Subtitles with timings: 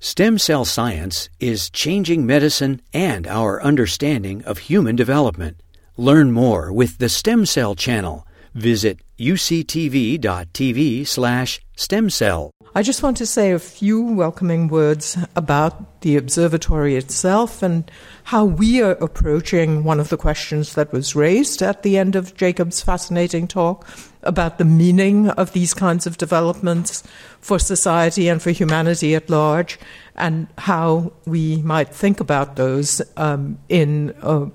[0.00, 5.60] Stem cell science is changing medicine and our understanding of human development.
[5.96, 8.24] Learn more with the Stem Cell Channel.
[8.54, 12.52] Visit uctv.tv slash stem cell.
[12.76, 17.90] I just want to say a few welcoming words about the observatory itself and
[18.22, 22.36] how we are approaching one of the questions that was raised at the end of
[22.36, 23.84] Jacob's fascinating talk
[24.22, 27.02] about the meaning of these kinds of developments
[27.40, 29.78] for society and for humanity at large,
[30.16, 34.50] and how we might think about those um, in a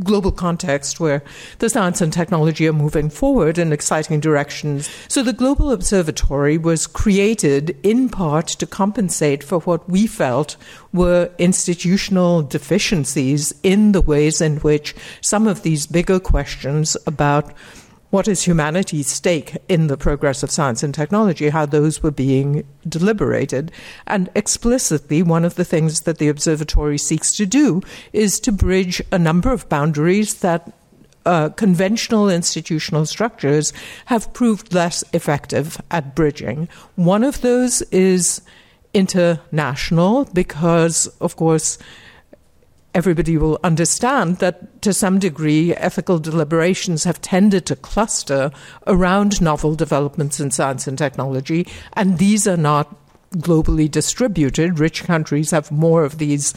[0.00, 1.22] global context where
[1.58, 4.88] the science and technology are moving forward in exciting directions.
[5.08, 10.56] So the Global Observatory was created in part to compensate for what we felt
[10.92, 17.52] were institutional deficiencies in the ways in which some of these bigger questions about
[18.14, 22.64] what is humanity's stake in the progress of science and technology, how those were being
[22.88, 23.72] deliberated.
[24.06, 29.02] And explicitly, one of the things that the observatory seeks to do is to bridge
[29.10, 30.72] a number of boundaries that
[31.26, 33.72] uh, conventional institutional structures
[34.04, 36.68] have proved less effective at bridging.
[36.94, 38.42] One of those is
[38.92, 41.78] international, because, of course,
[42.94, 48.50] everybody will understand that to some degree ethical deliberations have tended to cluster
[48.86, 52.96] around novel developments in science and technology, and these are not
[53.36, 54.78] globally distributed.
[54.78, 56.54] Rich countries have more of these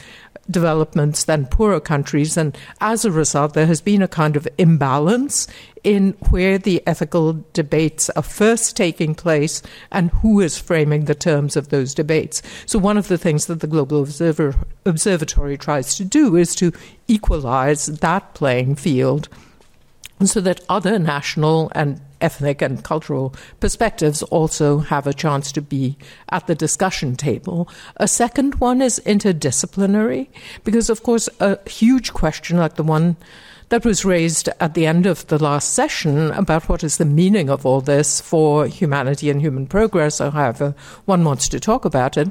[0.50, 2.38] developments than poorer countries.
[2.38, 5.48] And as a result, there has been a kind of imbalance
[5.84, 11.56] in where the ethical debates are first taking place and who is framing the terms
[11.56, 12.42] of those debates.
[12.66, 16.74] So, one of the things that the Global Observer, Observatory tries to do is to
[17.08, 19.30] equalize that playing field
[20.26, 25.96] so that other national and ethnic and cultural perspectives also have a chance to be
[26.30, 27.70] at the discussion table.
[27.98, 30.28] A second one is interdisciplinary,
[30.64, 33.16] because, of course, a huge question like the one
[33.70, 37.50] that was raised at the end of the last session about what is the meaning
[37.50, 40.74] of all this for humanity and human progress, or however
[41.06, 42.30] one wants to talk about it,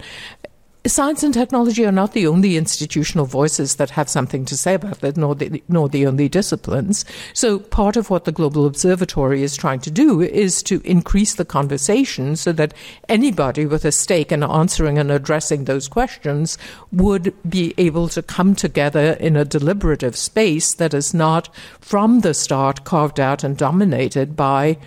[0.88, 5.02] science and technology are not the only institutional voices that have something to say about
[5.02, 7.04] it, nor the, nor the only disciplines.
[7.32, 11.44] So, part of what the Global Observatory is trying to do is to increase the
[11.44, 12.74] conversation so that
[13.08, 16.58] anybody with a stake in answering and addressing those questions
[16.92, 22.34] would be able to come together in a deliberative space that is not from the
[22.34, 24.78] start carved out and dominated by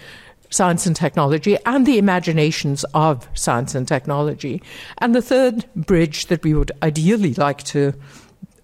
[0.50, 4.62] science and technology and the imaginations of science and technology.
[4.98, 7.94] And the third bridge that we would ideally like to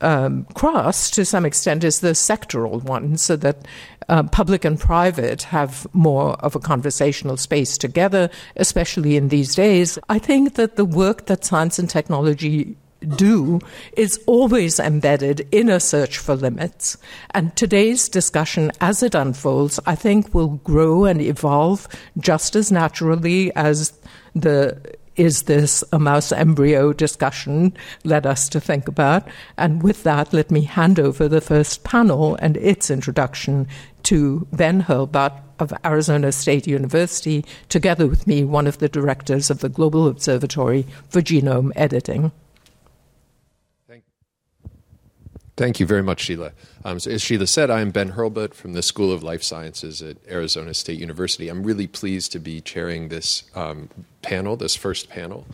[0.01, 3.65] um, cross to some extent is the sectoral one, so that
[4.09, 9.97] uh, public and private have more of a conversational space together, especially in these days.
[10.09, 13.59] I think that the work that science and technology do
[13.95, 16.97] is always embedded in a search for limits.
[17.31, 23.55] And today's discussion, as it unfolds, I think will grow and evolve just as naturally
[23.55, 23.93] as
[24.33, 27.73] the is this a mouse embryo discussion
[28.03, 29.27] led us to think about.
[29.57, 33.67] And with that, let me hand over the first panel and its introduction
[34.03, 39.59] to Ben Hurlbut of Arizona State University, together with me, one of the directors of
[39.59, 42.31] the Global Observatory for Genome Editing.
[45.57, 46.51] Thank you very much, Sheila.
[46.83, 50.01] Um, so as Sheila said, I am Ben Hurlbut from the School of Life Sciences
[50.01, 51.47] at Arizona State University.
[51.47, 53.89] I'm really pleased to be chairing this um,
[54.21, 55.45] panel, this first panel.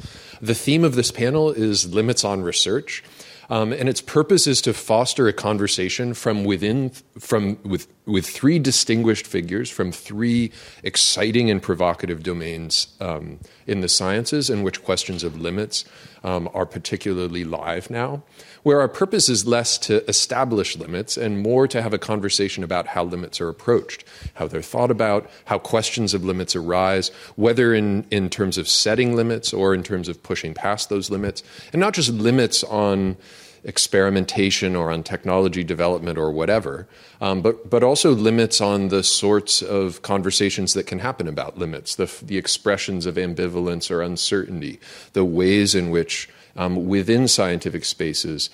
[0.42, 3.04] The theme of this panel is limits on research.
[3.52, 8.60] Um, and its purpose is to foster a conversation from within, from with with three
[8.60, 10.52] distinguished figures from three
[10.84, 15.84] exciting and provocative domains um, in the sciences, in which questions of limits
[16.24, 18.24] um, are particularly live now
[18.64, 22.88] where our purpose is less to establish limits and more to have a conversation about
[22.88, 24.04] how limits are approached,
[24.36, 29.16] how they're thought about, how questions of limits arise, whether in, in terms of setting
[29.16, 33.18] limits or in terms of pushing past those limits, and not just limits on
[33.64, 36.88] experimentation or on technology development or whatever,
[37.20, 41.96] um, but but also limits on the sorts of conversations that can happen about limits,
[41.96, 44.80] the the expressions of ambivalence or uncertainty,
[45.14, 48.50] the ways in which um, within scientific spaces,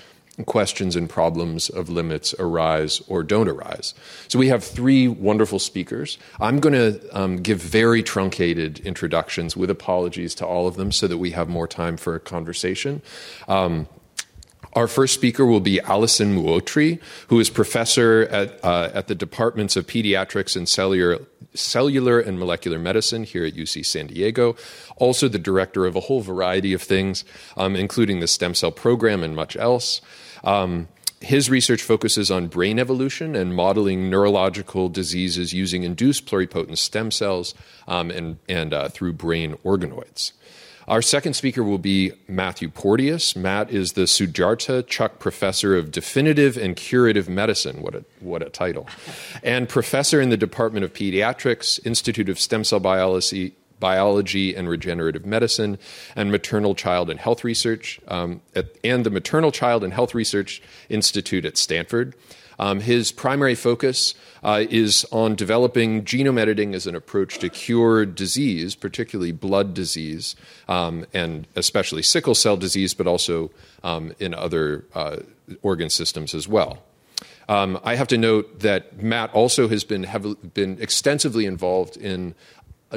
[0.45, 3.93] questions and problems of limits arise or don't arise.
[4.27, 6.17] So we have three wonderful speakers.
[6.39, 11.07] I'm going to um, give very truncated introductions with apologies to all of them so
[11.07, 13.01] that we have more time for a conversation.
[13.47, 13.87] Um,
[14.77, 19.75] our first speaker will be Alysson Muotri, who is professor at, uh, at the departments
[19.75, 21.25] of pediatrics and cellular,
[21.55, 24.55] cellular and molecular medicine here at UC San Diego.
[24.97, 27.25] Also, the director of a whole variety of things,
[27.57, 29.99] um, including the stem cell program and much else.
[30.43, 30.89] Um,
[31.21, 37.55] his research focuses on brain evolution and modeling neurological diseases using induced pluripotent stem cells
[37.87, 40.33] um, and, and uh, through brain organoids.
[40.87, 43.35] Our second speaker will be Matthew Porteus.
[43.35, 47.81] Matt is the Sutardja Chuk Professor of Definitive and Curative Medicine.
[47.81, 48.87] What a, what a title.
[49.43, 55.25] And professor in the Department of Pediatrics, Institute of Stem Cell Biology, Biology and Regenerative
[55.25, 55.77] Medicine,
[56.15, 60.61] and Maternal Child and Health Research, um, at, and the Maternal Child and Health Research
[60.87, 62.15] Institute at Stanford.
[62.59, 68.05] Um, his primary focus uh, is on developing genome editing as an approach to cure
[68.05, 70.35] disease, particularly blood disease,
[70.67, 73.51] um, and especially sickle cell disease, but also
[73.83, 75.17] um, in other uh,
[75.61, 76.83] organ systems as well.
[77.49, 82.35] Um, I have to note that Matt also has been, heavily, been extensively involved in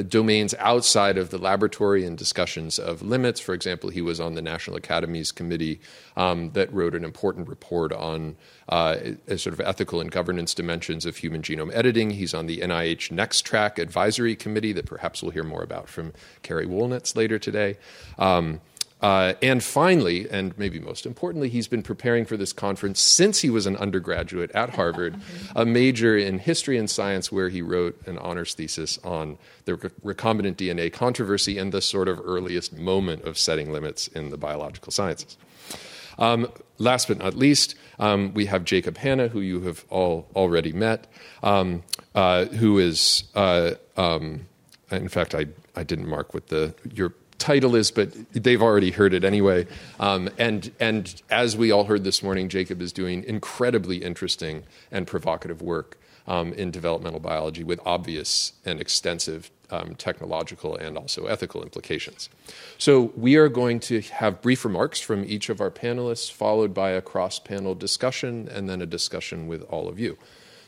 [0.06, 3.40] domains outside of the laboratory and discussions of limits.
[3.40, 5.80] For example, he was on the National Academies Committee
[6.16, 8.36] um, that wrote an important report on
[8.68, 8.96] uh,
[9.36, 12.10] sort of ethical and governance dimensions of human genome editing.
[12.10, 16.66] He's on the NIH NExTRAC Advisory Committee that perhaps we'll hear more about from Carrie
[16.66, 17.76] Wolinetz later today.
[18.18, 18.60] Um,
[19.02, 23.48] uh, and finally, and maybe most importantly, he's been preparing for this conference since he
[23.48, 25.16] was an undergraduate at Harvard,
[25.56, 29.74] a major in history and science, where he wrote an honors thesis on the
[30.04, 34.92] recombinant DNA controversy and the sort of earliest moment of setting limits in the biological
[34.92, 35.36] sciences.
[36.18, 40.72] Um, last but not least, um, we have Jacob Hanna, who you have all already
[40.72, 41.06] met,
[41.42, 41.82] um,
[42.14, 44.46] uh, who is, uh, um,
[44.90, 49.14] in fact, I, I didn't mark what the your title is, but they've already heard
[49.14, 49.66] it anyway.
[49.98, 55.06] Um, and, and as we all heard this morning, Jacob is doing incredibly interesting and
[55.06, 55.98] provocative work
[56.28, 62.28] um, in developmental biology with obvious and extensive um, technological and also ethical implications.
[62.78, 66.90] So, we are going to have brief remarks from each of our panelists, followed by
[66.90, 70.18] a cross panel discussion, and then a discussion with all of you.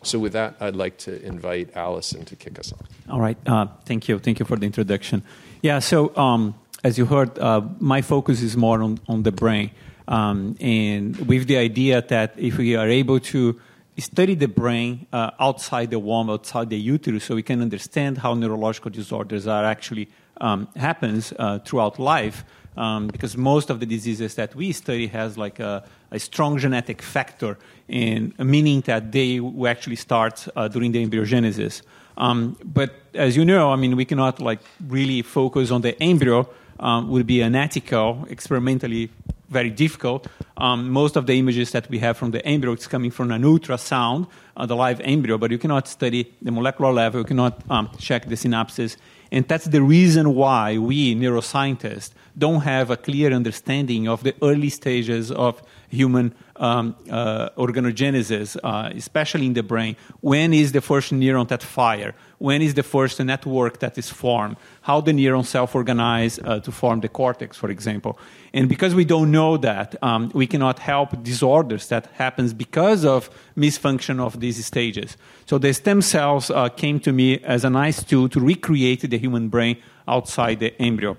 [0.03, 2.87] So, with that, I'd like to invite Alysson to kick us off.
[3.09, 3.39] All right.
[3.47, 4.19] Uh, thank you.
[4.19, 5.23] Thank you for the introduction.
[5.63, 9.71] Yeah, so um, as you heard, uh, my focus is more on, on the brain.
[10.09, 13.61] Um, and with the idea that if we are able to
[13.97, 18.35] study the brain uh, outside the womb, outside the uterus, so we can understand how
[18.35, 20.09] neurological disorders are actually
[20.41, 22.45] um, happens uh, throughout life,
[22.77, 27.01] um, because most of the diseases that we study has like a, a strong genetic
[27.01, 27.57] factor,
[27.87, 31.83] in meaning that they actually start uh, during the embryogenesis.
[32.17, 36.49] Um, but as you know, I mean, we cannot like really focus on the embryo
[36.81, 39.11] um, would be unethical, experimentally
[39.53, 40.27] very difficult.
[40.57, 43.43] Um, most of the images that we have from the embryo is coming from an
[43.43, 47.91] ultrasound, uh, the live embryo, but you cannot study the molecular level, you cannot um,
[47.99, 48.97] check the synapses.
[49.31, 54.71] And that's the reason why we neuroscientists don't have a clear understanding of the early
[54.71, 55.63] stages of
[55.93, 59.97] human um, uh, organogenesis, uh, especially in the brain.
[60.21, 62.15] When is the first neuron that fire?
[62.39, 64.57] When is the first network that is formed?
[64.83, 68.19] How the neurons self-organize uh, to form the cortex, for example.
[68.55, 73.31] And because we don't know that, um, we cannot help disorders that happens because of
[73.57, 75.17] misfunction of these stages.
[75.47, 79.19] So the stem cells uh, came to me as a nice tool to recreate the
[79.19, 79.77] human brain
[80.09, 81.17] outside the embryo.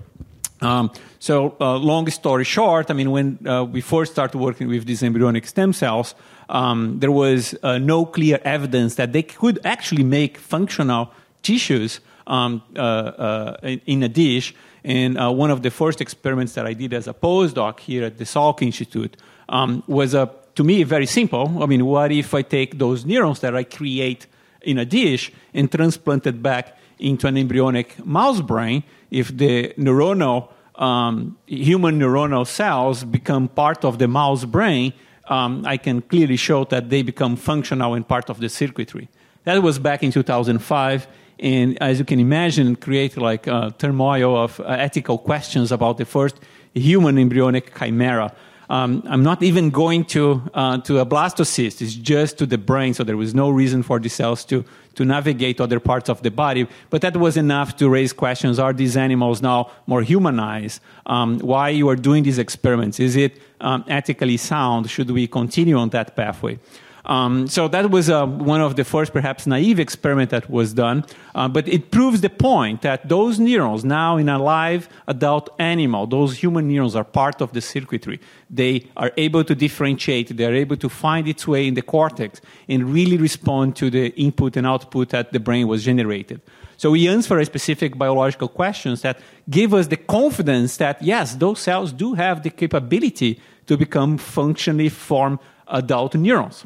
[0.64, 4.86] Um, so, uh, long story short, I mean, when uh, we first started working with
[4.86, 6.16] these embryonic stem cells,
[6.50, 11.12] um, there was uh, no clear evidence that they could actually make functional
[11.42, 14.56] tissues um, uh, uh, in a dish.
[14.86, 18.18] And uh, one of the first experiments that I did as a postdoc here at
[18.18, 19.18] the Salk Institute
[19.50, 21.62] um, was, a, to me, very simple.
[21.62, 24.28] I mean, what if I take those neurons that I create
[24.62, 28.84] in a dish and transplant it back into an embryonic mouse brain?
[29.10, 34.94] If the neuronal um, human neuronal cells become part of the mouse brain,
[35.30, 39.10] um, I can clearly show that they become functional and part of the circuitry.
[39.46, 41.08] That was back in 2005,
[41.40, 46.06] and as you can imagine, create like a turmoil of uh, ethical questions about the
[46.06, 46.40] first
[46.74, 48.34] human embryonic chimera.
[48.74, 52.96] Um, I'm not even going to, uh, to a blastocyst, it's just to the brain,
[52.96, 54.66] so there was no reason for the cells to,
[54.96, 56.68] to navigate other parts of the body.
[56.90, 60.82] But that was enough to raise questions are these animals now more humanized?
[61.06, 63.00] Um, why you are doing these experiments?
[63.00, 64.90] Is it um, ethically sound?
[64.90, 66.58] Should we continue on that pathway?
[67.06, 71.04] Um, so that was uh, one of the first, perhaps naive experiment that was done.
[71.36, 76.08] Uh, but it proves the point that those neurons now in a live adult animal,
[76.08, 78.22] those human neurons are part of the circuitry.
[78.50, 80.38] They are able to differentiate.
[80.38, 84.08] They are able to find its way in the cortex and really respond to the
[84.16, 86.40] input and output that the brain was generated.
[86.78, 89.20] So we answer specific biological questions that
[89.50, 94.90] give us the confidence that yes, those cells do have the capability to become functionally
[94.90, 96.66] formed adult neurons.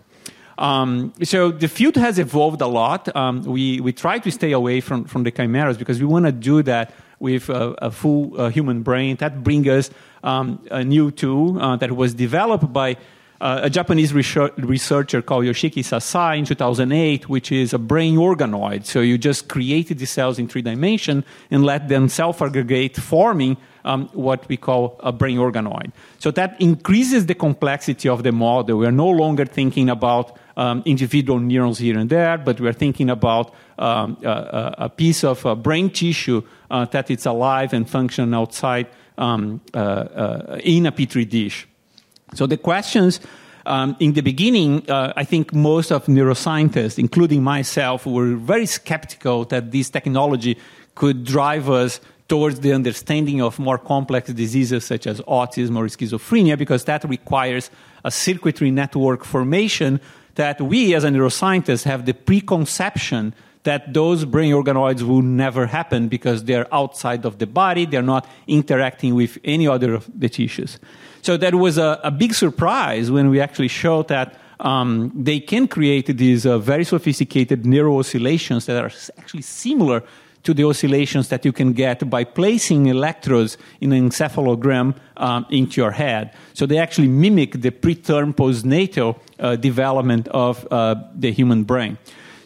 [0.57, 3.15] Um, so the field has evolved a lot.
[3.15, 6.31] Um, we, we try to stay away from, from the chimeras because we want to
[6.31, 9.15] do that with a, a full uh, human brain.
[9.17, 9.89] That brings us
[10.23, 12.97] um, a new tool uh, that was developed by
[13.39, 18.85] uh, a Japanese researcher called Yoshiki Sasai in 2008, which is a brain organoid.
[18.85, 24.09] So you just created the cells in three dimensions and let them self-aggregate, forming um,
[24.13, 25.91] what we call a brain organoid.
[26.19, 28.79] So that increases the complexity of the model.
[28.79, 33.09] We are no longer thinking about um, individual neurons here and there, but we're thinking
[33.09, 36.41] about um, a, a, piece of uh, brain tissue
[36.71, 38.87] uh, that it's alive and function outside
[39.19, 41.67] um, uh, uh, in a petri dish.
[42.33, 43.19] So the questions
[43.65, 49.45] um, in the beginning, uh, I think most of neuroscientists, including myself, were very skeptical
[49.45, 50.57] that this technology
[50.95, 56.57] could drive us towards the understanding of more complex diseases such as autism or schizophrenia,
[56.57, 57.69] because that requires
[58.03, 59.99] a circuitry network formation
[60.35, 66.07] that we as a neuroscientist have the preconception that those brain organoids will never happen
[66.07, 70.79] because they're outside of the body, they're not interacting with any other of the tissues.
[71.27, 75.67] So that was a, a big surprise when we actually showed that um, they can
[75.67, 80.03] create these uh, very sophisticated neural oscillations that are actually similar
[80.43, 85.81] to the oscillations that you can get by placing electrodes in an encephalogram um, into
[85.81, 86.33] your head.
[86.53, 91.97] So they actually mimic the preterm postnatal uh, development of uh, the human brain.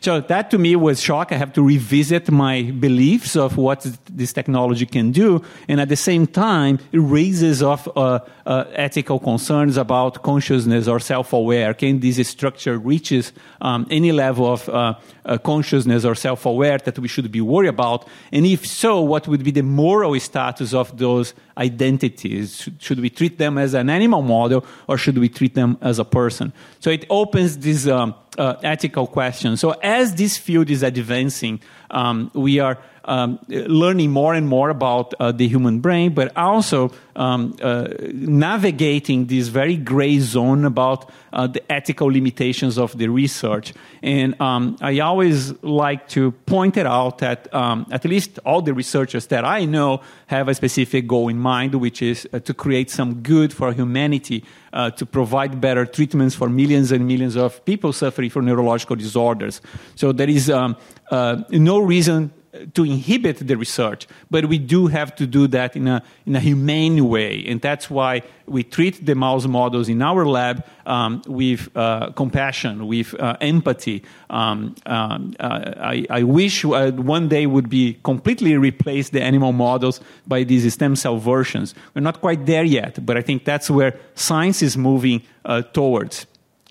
[0.01, 1.31] So that to me was shock.
[1.31, 5.95] I have to revisit my beliefs of what this technology can do, and at the
[5.95, 11.75] same time, it raises of uh, uh, ethical concerns about consciousness or self-aware.
[11.75, 13.31] Can this structure reaches
[13.61, 18.07] um, any level of uh, uh, consciousness or self-aware that we should be worried about?
[18.31, 22.67] And if so, what would be the moral status of those identities?
[22.79, 26.05] Should we treat them as an animal model or should we treat them as a
[26.05, 26.53] person?
[26.79, 29.57] So it opens this um, ethical question.
[29.57, 35.13] So as this field is advancing, um, we are um, learning more and more about
[35.19, 41.47] uh, the human brain, but also um, uh, navigating this very gray zone about uh,
[41.47, 43.73] the ethical limitations of the research.
[44.01, 48.73] And um, I always like to point it out that um, at least all the
[48.73, 52.89] researchers that I know have a specific goal in mind, which is uh, to create
[52.89, 54.43] some good for humanity,
[54.73, 59.61] uh, to provide better treatments for millions and millions of people suffering from neurological disorders.
[59.95, 60.77] So there is um,
[61.09, 62.31] uh, no reason
[62.73, 66.39] to inhibit the research, but we do have to do that in a, in a
[66.39, 67.45] humane way.
[67.47, 72.87] And that's why we treat the mouse models in our lab um, with uh, compassion,
[72.87, 74.03] with uh, empathy.
[74.29, 79.53] Um, um, uh, I, I, wish uh, one day would be completely replace the animal
[79.53, 81.73] models by these stem cell versions.
[81.93, 86.25] We're not quite there yet, but I think that's where science is moving uh, towards.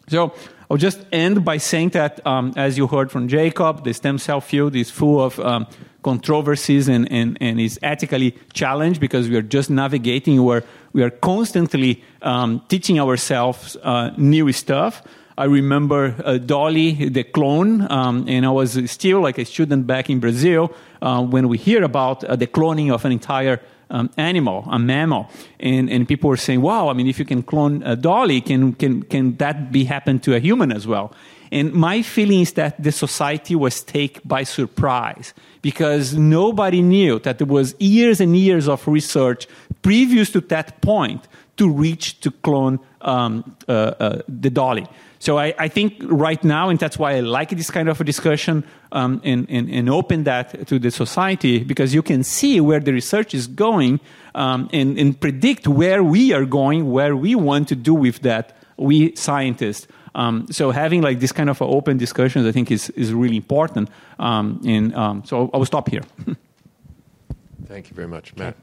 [0.08, 0.34] So
[0.70, 4.40] I'll just end by saying that, um, as you heard from Jacob, the stem cell
[4.40, 5.66] field is full of um,
[6.04, 10.62] controversies and, and, and is ethically challenged because we are just navigating where
[10.92, 15.02] we are constantly um, teaching ourselves uh, new stuff.
[15.36, 20.08] I remember uh, Dolly, the clone, um, and I was still like a student back
[20.08, 20.72] in Brazil
[21.02, 25.28] uh, when we hear about uh, the cloning of an entire um, animal, a mammal,
[25.58, 28.72] and and people were saying, "Wow, I mean, if you can clone a dolly, can
[28.74, 31.12] can can that be happen to a human as well?"
[31.52, 37.38] And my feeling is that the society was taken by surprise because nobody knew that
[37.38, 39.48] there was years and years of research
[39.82, 44.86] previous to that point to reach to clone um, uh, uh, the dolly.
[45.20, 48.04] So I, I, think right now, and that's why I like this kind of a
[48.04, 52.80] discussion um, and, and, and, open that to the society, because you can see where
[52.80, 54.00] the research is going
[54.34, 58.56] um, and, and, predict where we are going, where we want to do with that,
[58.78, 59.86] we scientists.
[60.14, 63.90] Um, so having like this kind of open discussions, I think is, is really important.
[64.18, 66.02] Um, and um, so I will stop here.
[67.70, 68.56] Thank you very much, Matt.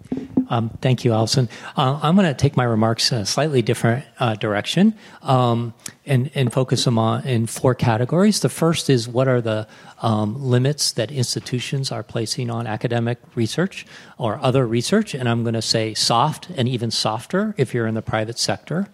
[0.50, 1.48] Um, thank you, Alysson.
[1.78, 5.74] Uh, I'm going to take my remarks in a slightly different uh, direction um,
[6.06, 8.42] and, and focus them on in four categories.
[8.42, 9.66] The first is what are the
[10.02, 13.86] um, limits that institutions are placing on academic research
[14.18, 17.96] or other research, and I'm going to say soft and even softer if you're in
[17.96, 18.90] the private sector.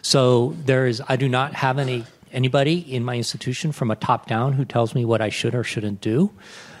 [0.00, 4.26] So there is, I do not have any anybody in my institution from a top
[4.26, 6.30] down who tells me what I should or shouldn't do.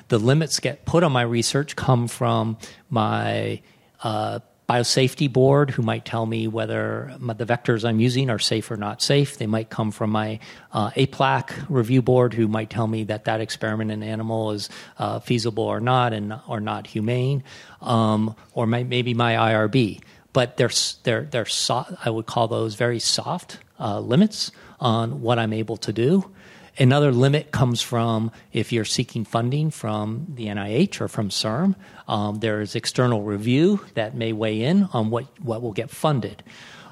[0.08, 2.58] The limits get put on my research come from
[2.90, 3.60] my
[4.02, 8.76] uh, biosafety board who might tell me whether the vectors I'm using are safe or
[8.76, 9.38] not safe.
[9.38, 10.40] They might come from my
[10.72, 15.20] uh, APLAC review board who might tell me that that experiment in animal is uh,
[15.20, 17.44] feasible or not and or not humane,
[17.80, 20.02] um, or my, maybe my IRB.
[20.34, 20.70] But they're,
[21.02, 25.78] they're, they're so, I would call those very soft uh, limits on what I'm able
[25.78, 26.30] to do.
[26.78, 31.74] Another limit comes from if you're seeking funding from the NIH or from CIRM,
[32.06, 36.44] um, there's external review that may weigh in on what, what will get funded.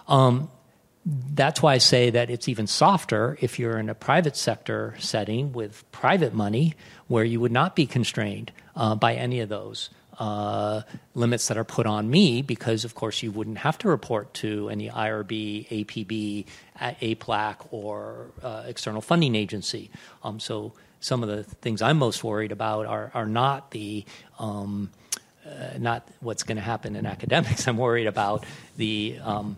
[0.09, 0.51] Um,
[1.07, 5.53] that's why I say that it's even softer if you're in a private sector setting
[5.53, 6.75] with private money
[7.07, 10.83] where you would not be constrained uh, by any of those uh,
[11.15, 14.69] limits that are put on me because, of course, you wouldn't have to report to
[14.69, 16.47] any IRB, APB,
[16.79, 19.91] APLAC, or uh, external funding agency.
[20.23, 24.05] Um, so some of the things I'm most worried about are, are not the
[24.39, 24.91] um,
[25.47, 27.69] uh, not what's going to happen in academics.
[27.69, 28.45] I'm worried about
[28.77, 29.57] the um,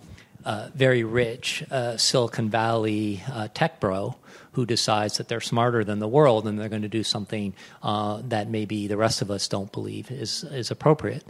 [0.74, 4.16] very rich uh, Silicon Valley uh, tech bro
[4.52, 8.20] who decides that they're smarter than the world and they're going to do something uh,
[8.24, 11.24] that maybe the rest of us don't believe is, is appropriate.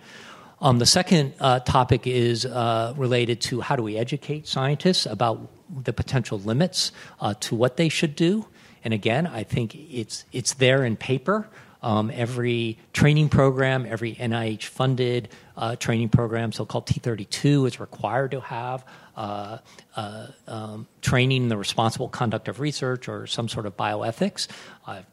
[0.61, 5.49] Um, the second uh, topic is related to how do we educate scientists about
[5.85, 6.93] the potential limits
[7.41, 8.47] to what they should do.
[8.85, 11.49] And again, I think it's it's there in paper.
[11.83, 18.33] Um, every training program, every NIH funded uh, training program, so called T32, is required
[18.33, 18.85] to have
[19.19, 19.59] uh,
[19.97, 24.47] uh, um, training the responsible conduct of research or some sort of bioethics.
[24.87, 25.05] I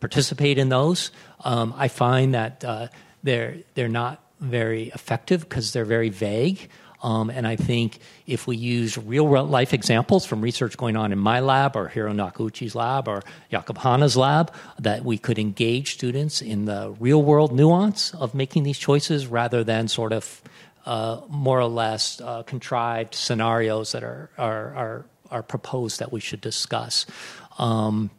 [0.00, 1.10] participate in those.
[1.42, 2.88] Um, I find that uh,
[3.22, 6.68] they're, they're not very effective because they're very vague.
[7.02, 11.18] Um, and I think if we use real life examples from research going on in
[11.18, 16.42] my lab or Hiro Nakauchi's lab or Jacob Hanna's lab, that we could engage students
[16.42, 20.42] in the real world nuance of making these choices rather than sort of
[20.86, 26.20] uh, more or less uh, contrived scenarios that are, are, are, are, proposed that we
[26.20, 27.06] should discuss.
[27.58, 28.10] Um,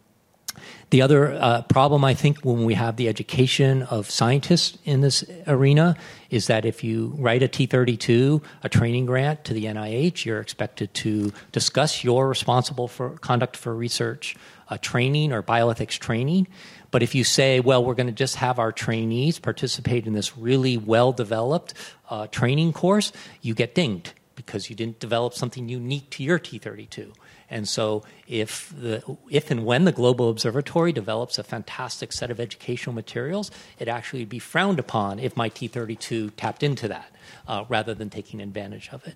[0.89, 5.23] the other uh, problem, I think, when we have the education of scientists in this
[5.47, 5.95] arena
[6.29, 10.93] is that if you write a T32, a training grant to the NIH, you're expected
[10.95, 14.35] to discuss your responsible for conduct for research
[14.69, 16.47] uh, training or bioethics training.
[16.95, 20.37] But if you say, well, we're going to just have our trainees participate in this
[20.37, 21.73] really well developed
[22.09, 27.11] uh, training course, you get dinged because you didn't develop something unique to your T32.
[27.49, 32.39] And so, if, the, if and when the Global Observatory develops a fantastic set of
[32.39, 37.13] educational materials, it actually would be frowned upon if my T32 tapped into that
[37.45, 39.15] uh, rather than taking advantage of it.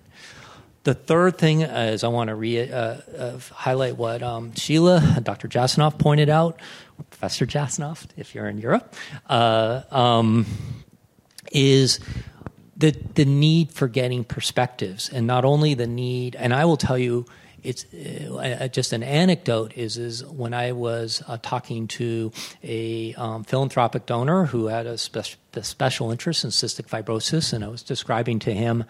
[0.82, 5.46] The third thing is I want to re, uh, uh, highlight what um, Sheila, Dr.
[5.46, 6.58] Jasanoff pointed out,
[7.10, 8.94] Professor Jasanoff, if you're in Europe,
[9.28, 10.46] uh, um,
[11.52, 12.00] is
[12.76, 15.08] the, the need for getting perspectives.
[15.08, 17.26] And not only the need, and I will tell you,
[17.62, 22.32] it's uh, just an anecdote is is when I was uh, talking to
[22.62, 27.62] a um, philanthropic donor who had a, spe- a, special interest in cystic fibrosis, and
[27.62, 28.84] I was describing to him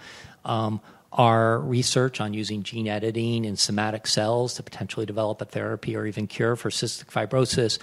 [0.44, 0.80] um,
[1.12, 6.06] our research on using gene editing in somatic cells to potentially develop a therapy or
[6.06, 7.78] even cure for cystic fibrosis.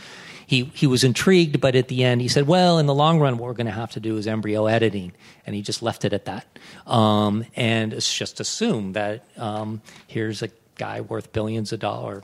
[0.45, 3.37] He, he was intrigued, but at the end he said, Well, in the long run,
[3.37, 5.11] what we're going to have to do is embryo editing.
[5.45, 6.45] And he just left it at that.
[6.85, 12.23] Um, and it's just assumed that um, here's a guy worth billions of dollars,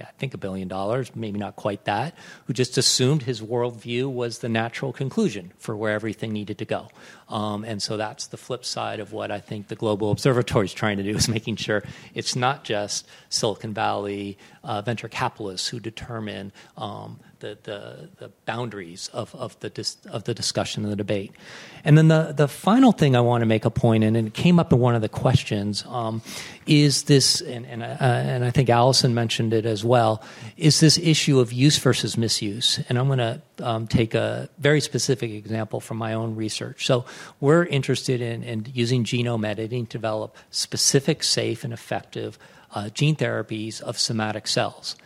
[0.00, 2.14] I think a billion dollars, maybe not quite that,
[2.46, 6.88] who just assumed his worldview was the natural conclusion for where everything needed to go.
[7.28, 10.74] Um, and so that's the flip side of what I think the Global Observatory is
[10.74, 11.82] trying to do is making sure
[12.14, 19.10] it's not just Silicon Valley uh, venture capitalists who determine um, the, the, the, boundaries
[19.12, 21.32] of, of, the dis, of the discussion and the debate.
[21.84, 24.34] And then the, the final thing I want to make a point in, and it
[24.34, 26.22] came up in one of the questions, um,
[26.66, 30.22] is this, and, and, uh, and I think Alysson mentioned it as well,
[30.56, 32.80] is this issue of use versus misuse.
[32.88, 36.86] And I'm going to um, take a very specific example from my own research.
[36.86, 37.04] So
[37.40, 42.38] we're interested in, in using genome editing to develop specific, safe, and effective
[42.74, 44.96] uh, gene therapies of somatic cells.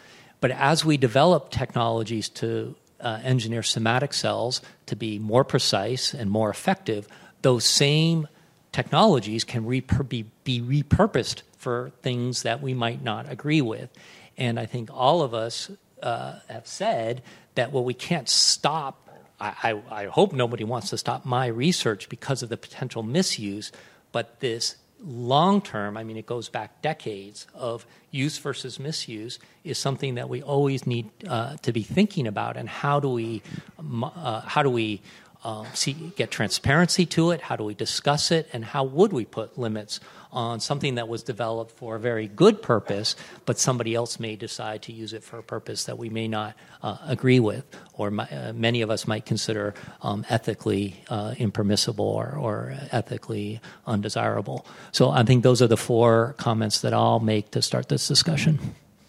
[0.40, 6.30] But as we develop technologies to uh, engineer somatic cells to be more precise and
[6.30, 7.08] more effective,
[7.42, 8.28] those same
[8.72, 13.90] technologies can repur- be, be repurposed for things that we might not agree with.
[14.36, 15.70] And I think all of us
[16.02, 17.22] uh, have said
[17.56, 19.08] that, well, we can't stop.
[19.40, 19.54] I,
[19.90, 23.72] I, I hope nobody wants to stop my research because of the potential misuse,
[24.12, 29.78] but this long term, I mean, it goes back decades of use versus misuse, is
[29.78, 32.56] something that we always need uh, to be thinking about.
[32.56, 33.42] And how do we,
[33.78, 35.00] uh, how do we
[35.44, 37.42] um, see, get transparency to it?
[37.42, 38.48] How do we discuss it?
[38.52, 40.00] And how would we put limits
[40.32, 44.82] on something that was developed for a very good purpose, but somebody else may decide
[44.82, 47.64] to use it for a purpose that we may not uh, agree with,
[47.94, 53.60] or my, uh, many of us might consider um, ethically uh, impermissible or, or, ethically
[53.86, 54.66] undesirable.
[54.92, 58.58] So I think those are the four comments that I'll make to start this discussion.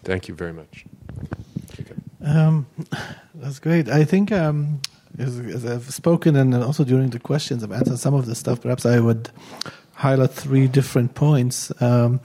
[0.04, 0.86] Thank you very much.
[2.24, 2.66] Um,
[3.34, 3.88] that's great.
[3.90, 4.82] I think um,
[5.18, 8.62] as, as, I've spoken and also during the questions, I've answered some of the stuff.
[8.62, 9.30] Perhaps I would
[10.00, 11.74] highlight three different points.
[11.82, 12.22] Um,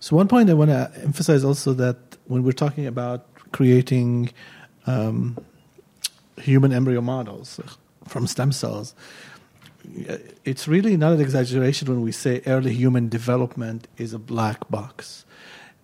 [0.00, 4.30] so, one point I want to emphasize also that when we're talking about creating
[4.86, 5.36] um,
[6.40, 7.60] human embryo models
[8.06, 8.94] from stem cells,
[10.44, 15.26] it's really not an exaggeration when we say early human development is a black box,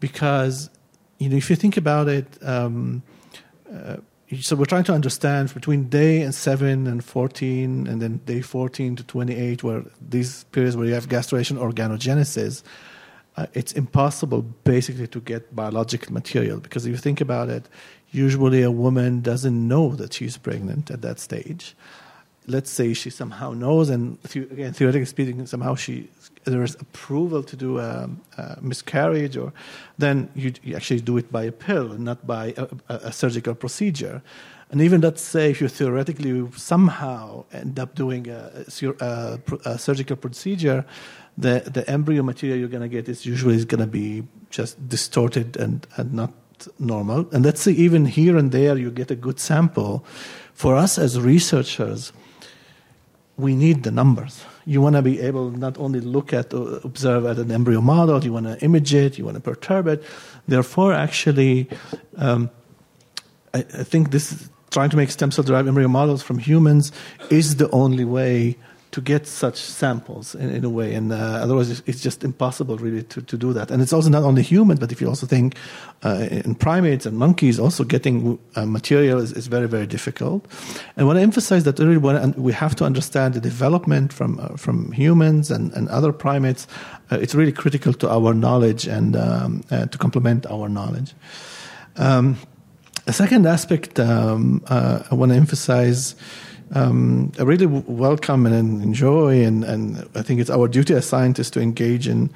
[0.00, 0.70] because
[1.18, 2.26] you know if you think about it.
[2.42, 3.02] Um,
[3.70, 3.96] uh,
[4.40, 8.96] so we're trying to understand between day and 7 and 14 and then day 14
[8.96, 12.62] to 28 where these periods where you have gastrulation organogenesis
[13.36, 17.68] uh, it's impossible basically to get biological material because if you think about it
[18.10, 21.74] usually a woman doesn't know that she's pregnant at that stage
[22.46, 26.08] let's say she somehow knows and again theoretically speaking somehow she
[26.44, 29.52] there is approval to do a, a miscarriage, or
[29.98, 34.22] then you, you, actually do it by a pill, not by a, a, surgical procedure.
[34.70, 38.64] And even let's say if you theoretically somehow end up doing a,
[39.64, 40.84] a surgical procedure,
[41.36, 45.56] the, the embryo material you're going to get is usually going to be just distorted
[45.56, 46.32] and, and not
[46.78, 47.28] normal.
[47.32, 50.04] And let's say even here and there you get a good sample.
[50.54, 52.12] For us as researchers,
[53.36, 54.44] we need the numbers.
[54.64, 58.24] You want to be able not only look at uh, observe at an embryo model
[58.24, 60.02] you want to image it you want to perturb it.
[60.46, 61.68] Therefore actually
[62.16, 62.50] um,
[63.52, 66.92] I, I, think this trying to make stem cell derived embryo models from humans
[67.30, 68.56] is the only way
[68.94, 73.02] to get such samples in, in a way, and uh, otherwise it's just impossible really
[73.02, 73.72] to, to do that.
[73.72, 75.56] And it's also not only humans, but if you also think
[76.04, 80.46] uh, in primates and monkeys, also getting uh, material is, is, very very difficult.
[80.96, 81.98] And what I emphasize that really
[82.36, 86.68] we have to understand the development from uh, from humans and, and other primates.
[87.10, 91.14] Uh, it's really critical to our knowledge and um, uh, to complement our knowledge.
[91.96, 92.36] Um,
[93.08, 96.14] a second aspect um, I want to emphasize
[96.72, 101.06] um, I really w- welcome and enjoy, and, and I think it's our duty as
[101.06, 102.30] scientists to engage in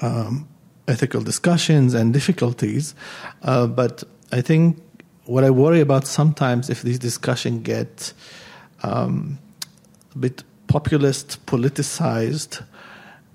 [0.00, 0.48] um,
[0.88, 2.94] ethical discussions and difficulties.
[3.42, 4.78] Uh, but I think
[5.24, 8.12] what I worry about sometimes if these discussions get
[8.82, 9.38] um,
[10.14, 12.64] a bit populist, politicized,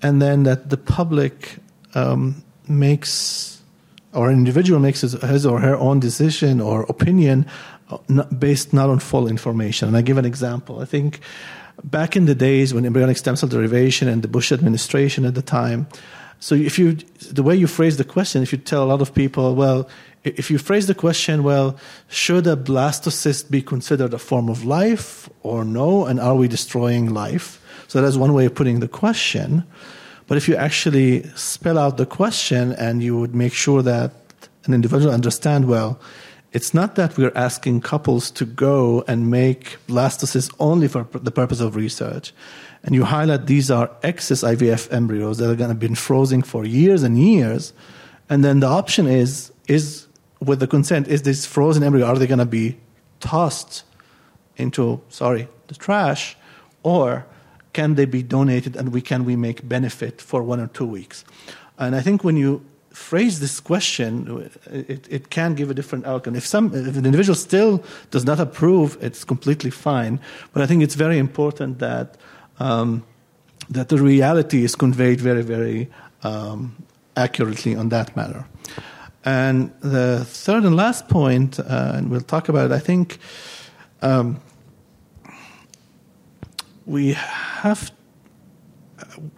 [0.02, 1.56] and then that the public
[1.94, 3.62] um, makes
[4.12, 7.46] or an individual makes his, his, or her own decision or opinion
[8.38, 9.88] based not on full information.
[9.88, 10.80] And I give an example.
[10.80, 11.20] I think
[11.84, 15.42] back in the days when embryonic stem cell derivation and the Bush administration at the
[15.42, 15.86] time,
[16.38, 16.94] so if you
[17.32, 19.88] the way you phrase the question, if you tell a lot of people, well,
[20.24, 21.76] if you phrase the question, well,
[22.08, 27.14] should a blastocyst be considered a form of life or no, and are we destroying
[27.14, 27.62] life?
[27.88, 29.64] So that's one way of putting the question.
[30.26, 34.12] But if you actually spell out the question and you would make sure that
[34.64, 36.00] an individual understand, well,
[36.52, 41.60] it's not that we're asking couples to go and make blastocysts only for the purpose
[41.60, 42.32] of research.
[42.82, 46.64] And you highlight these are excess IVF embryos that are going to be frozen for
[46.64, 47.72] years and years.
[48.28, 50.06] And then the option is, is
[50.40, 52.78] with the consent, is this frozen embryo, are they going to be
[53.20, 53.82] tossed
[54.56, 56.36] into, sorry, the trash?
[56.82, 57.26] Or
[57.72, 61.24] can they be donated and we can we make benefit for one or two weeks?
[61.78, 62.64] And I think when you
[62.96, 66.34] phrase this question, it, it can give a different outcome.
[66.34, 70.18] If, some, if an individual still does not approve, it's completely fine.
[70.52, 72.16] But I think it's very important that,
[72.58, 73.04] um,
[73.68, 75.90] that the reality is conveyed very, very
[76.22, 76.74] um,
[77.16, 78.46] accurately on that matter.
[79.24, 83.18] And the third and last point, uh, and we'll talk about it, I think
[84.00, 84.40] um,
[86.86, 87.92] we have,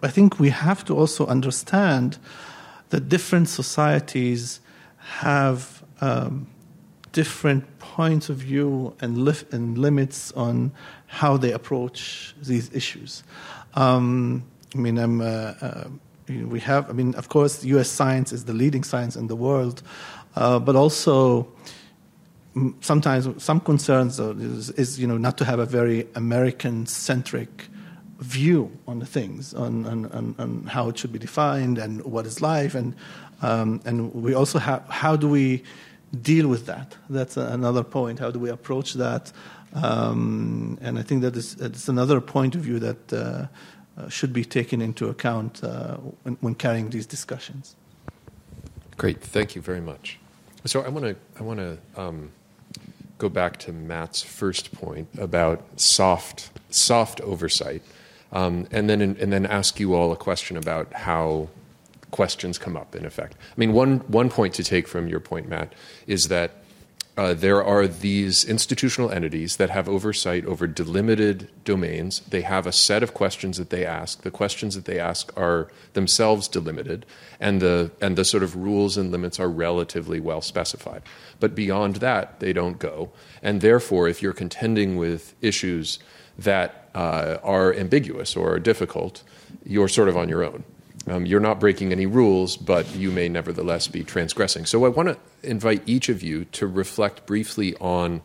[0.01, 2.17] I think we have to also understand
[2.89, 4.59] that different societies
[4.97, 6.47] have um,
[7.11, 10.71] different points of view and, li- and, limits on
[11.07, 13.23] how they approach these issues.
[13.73, 14.43] Um,
[14.75, 15.87] I mean, I'm, uh, uh,
[16.27, 17.89] we have, I mean, of course, U.S.
[17.89, 19.81] science is the leading science in the world,
[20.35, 21.47] uh, but also
[22.81, 27.67] sometimes some concerns is, is, you know, not to have a very American-centric
[28.19, 32.41] view on the things, on, on, on, how it should be defined and what is
[32.41, 32.95] life, and
[33.41, 35.63] um, and we also have how do we
[36.21, 36.97] deal with that?
[37.09, 38.19] That's another point.
[38.19, 39.31] How do we approach that?
[39.73, 43.47] Um, and I think that is it's another point of view that uh,
[43.97, 47.75] uh, should be taken into account uh, when, when, carrying these discussions.
[48.97, 50.19] Great, thank you very much.
[50.65, 52.31] So I want to I want to um,
[53.17, 57.83] go back to Matt's first point about soft soft oversight,
[58.31, 61.49] um, and then and then ask you all a question about how
[62.11, 62.95] questions come up.
[62.95, 65.73] In effect, I mean one one point to take from your point, Matt,
[66.07, 66.51] is that
[67.19, 72.21] uh, there are these institutional entities that have oversight over delimited domains.
[72.21, 74.21] They have a set of questions that they ask.
[74.21, 77.05] The questions that they ask are themselves delimited,
[77.37, 81.01] and the and the sort of rules and limits are relatively well specified.
[81.41, 83.11] But beyond that, they don't go.
[83.43, 85.99] And therefore, if you're contending with issues
[86.37, 89.23] that uh, are ambiguous or are difficult,
[89.63, 90.65] you're sort of on your own.
[91.07, 94.65] Um, you're not breaking any rules, but you may nevertheless be transgressing.
[94.65, 98.21] So I want to invite each of you to reflect briefly on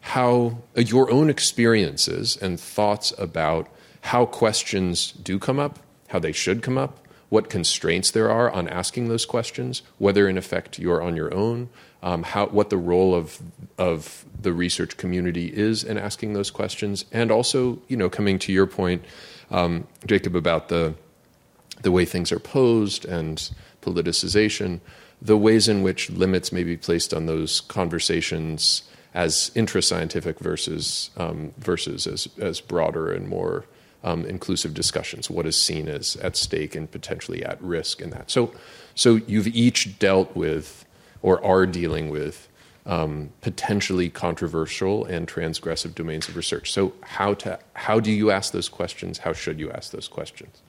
[0.00, 3.68] how uh, your own experiences and thoughts about
[4.00, 6.98] how questions do come up, how they should come up,
[7.30, 11.70] what constraints there are on asking those questions, whether in effect you're on your own,
[12.02, 13.40] um, how, what the role of,
[13.78, 18.52] of the research community is in asking those questions, and also, you know, coming to
[18.52, 19.04] your point,
[19.50, 20.94] um, Jacob, about the
[21.82, 24.80] the way things are posed and politicization,
[25.22, 28.82] the ways in which limits may be placed on those conversations
[29.14, 33.64] as intra-scientific versus um, versus as as broader and more
[34.02, 35.28] um, inclusive discussions.
[35.30, 38.30] What is seen as at stake and potentially at risk in that.
[38.30, 38.52] So,
[38.94, 40.84] so you've each dealt with
[41.22, 42.48] or are dealing with
[42.86, 46.72] um, potentially controversial and transgressive domains of research.
[46.72, 49.18] So, how to how do you ask those questions?
[49.18, 50.62] How should you ask those questions?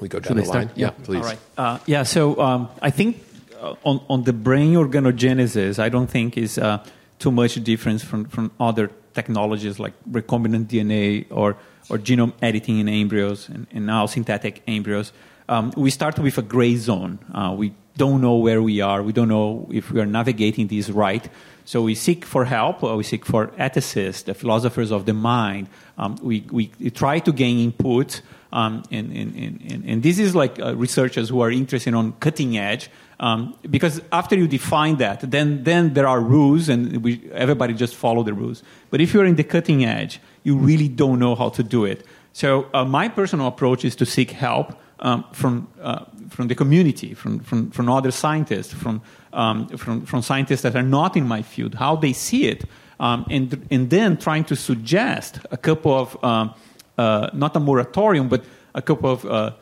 [0.00, 0.70] we go down Should the line?
[0.74, 1.18] Yeah, please.
[1.18, 1.38] All right.
[1.56, 3.22] Uh, yeah, so um, I think
[3.60, 6.84] uh, on, on the brain organogenesis, I don't think is uh,
[7.18, 11.56] too much difference from, from other technologies like recombinant DNA or,
[11.90, 15.12] or genome editing in embryos and, and now synthetic embryos.
[15.48, 17.18] Um, we start with a gray zone.
[17.32, 19.02] Uh, we don't know where we are.
[19.02, 21.28] We don't know if we are navigating this right.
[21.64, 22.82] So we seek for help.
[22.82, 25.68] we seek for ethicists, the philosophers of the mind.
[25.98, 28.22] Um, we, we try to gain input.
[28.52, 32.56] Um, and, and, and, and, this is like uh, researchers who are interested on cutting
[32.56, 32.88] edge.
[33.18, 37.94] Um, because after you define that, then, then there are rules and we, everybody just
[37.94, 38.62] follow the rules.
[38.90, 42.04] But if you're in the cutting edge, you really don't know how to do it.
[42.32, 47.14] So uh, my personal approach is to seek help um, from, uh, from the community,
[47.14, 49.00] from, from, from other scientists, from,
[49.32, 52.64] um, from, from scientists that are not in my field, how they see it,
[53.00, 56.54] um, and, and then trying to suggest a couple of um,
[56.98, 59.52] uh, not a moratorium, but a couple of uh,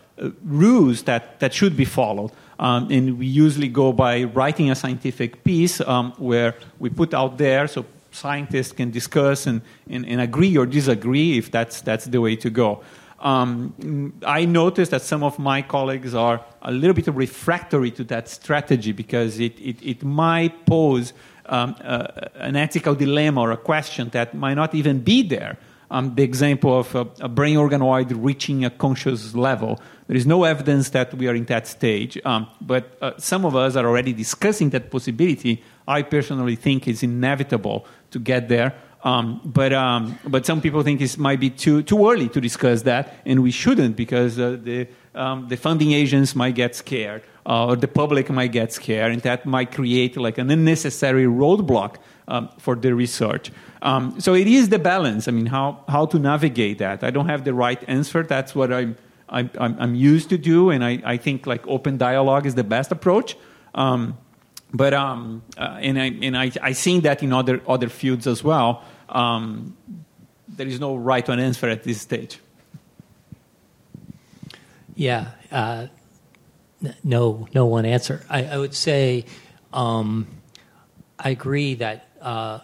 [0.44, 2.30] rules that, that should be followed.
[2.58, 7.38] Um, and we usually go by writing a scientific piece um, where we put out
[7.38, 12.20] there so scientists can discuss and, and, and, agree or disagree if that's, that's the
[12.20, 12.80] way to go.
[13.18, 18.28] Um, I noticed that some of my colleagues are a little bit refractory to that
[18.28, 21.12] strategy because it, it, it might pose
[21.46, 25.58] um, uh, an ethical dilemma or a question that might not even be there
[25.90, 29.80] um, the example of a, a, brain organoid reaching a conscious level.
[30.06, 33.56] There is no evidence that we are in that stage, um, but uh, some of
[33.56, 35.62] us are already discussing that possibility.
[35.88, 38.74] I personally think it's inevitable to get there.
[39.02, 42.82] Um, but um, but some people think it might be too too early to discuss
[42.82, 47.66] that, and we shouldn't because uh, the um, the funding agents might get scared, uh,
[47.66, 51.96] or the public might get scared, and that might create like an unnecessary roadblock
[52.28, 53.50] um, for the research.
[53.82, 55.28] Um, so it is the balance.
[55.28, 57.04] I mean, how, how to navigate that.
[57.04, 58.22] I don't have the right answer.
[58.22, 58.96] That's what I'm,
[59.28, 62.92] I'm, I'm used to do, and I, I think like open dialogue is the best
[62.92, 63.36] approach.
[63.74, 64.18] Um,
[64.72, 68.42] but um, uh, and I and I I seen that in other other fields as
[68.42, 68.82] well.
[69.08, 69.76] Um,
[70.48, 72.38] there is no right answer at this stage.
[74.94, 75.86] Yeah, uh,
[77.02, 78.24] no, no one answer.
[78.28, 79.24] I, I would say
[79.72, 80.26] um,
[81.18, 82.60] I agree that uh,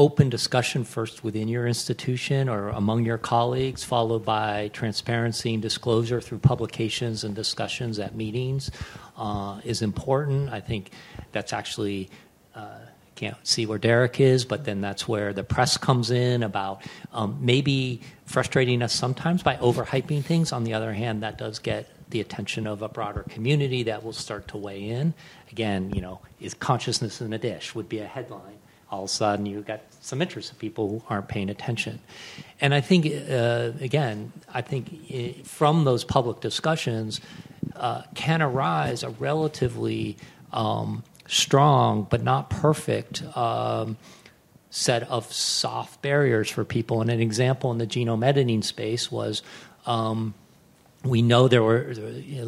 [0.00, 6.22] open discussion first within your institution or among your colleagues, followed by transparency and disclosure
[6.22, 8.70] through publications and discussions at meetings
[9.18, 10.48] uh, is important.
[10.48, 10.90] I think
[11.32, 12.08] that's actually.
[12.54, 12.78] Uh,
[13.16, 16.80] can't see where Derek is, but then that's where the press comes in about
[17.12, 20.52] um, maybe frustrating us sometimes by overhyping things.
[20.52, 24.14] On the other hand, that does get the attention of a broader community that will
[24.14, 25.12] start to weigh in.
[25.52, 28.56] Again, you know, is consciousness in a dish would be a headline
[28.90, 32.00] all of a sudden you've got some interest of people who aren't paying attention.
[32.60, 37.20] And I think, uh, again, I think it, from those public discussions
[37.76, 40.16] uh, can arise a relatively
[40.52, 43.96] um, strong but not perfect um,
[44.70, 47.00] set of soft barriers for people.
[47.00, 49.42] And an example in the genome editing space was
[49.86, 50.34] um,
[51.04, 51.94] we know there were,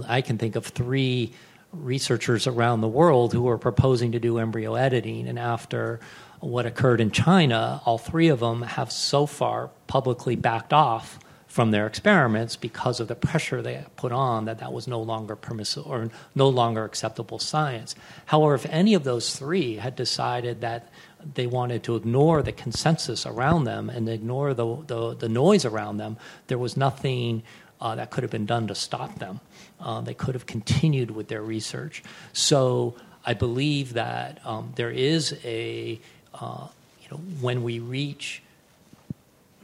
[0.08, 1.32] I can think of three
[1.72, 5.26] researchers around the world who were proposing to do embryo editing.
[5.26, 6.00] And after
[6.42, 11.70] what occurred in China, all three of them have so far publicly backed off from
[11.70, 15.90] their experiments because of the pressure they put on that that was no longer permissible
[15.90, 17.94] or no longer acceptable science.
[18.26, 20.90] However, if any of those three had decided that
[21.34, 25.98] they wanted to ignore the consensus around them and ignore the, the, the noise around
[25.98, 26.16] them,
[26.48, 27.42] there was nothing
[27.80, 29.38] uh, that could have been done to stop them.
[29.78, 32.02] Uh, they could have continued with their research.
[32.32, 36.00] So I believe that um, there is a,
[36.34, 36.68] uh,
[37.02, 38.42] you know, when we reach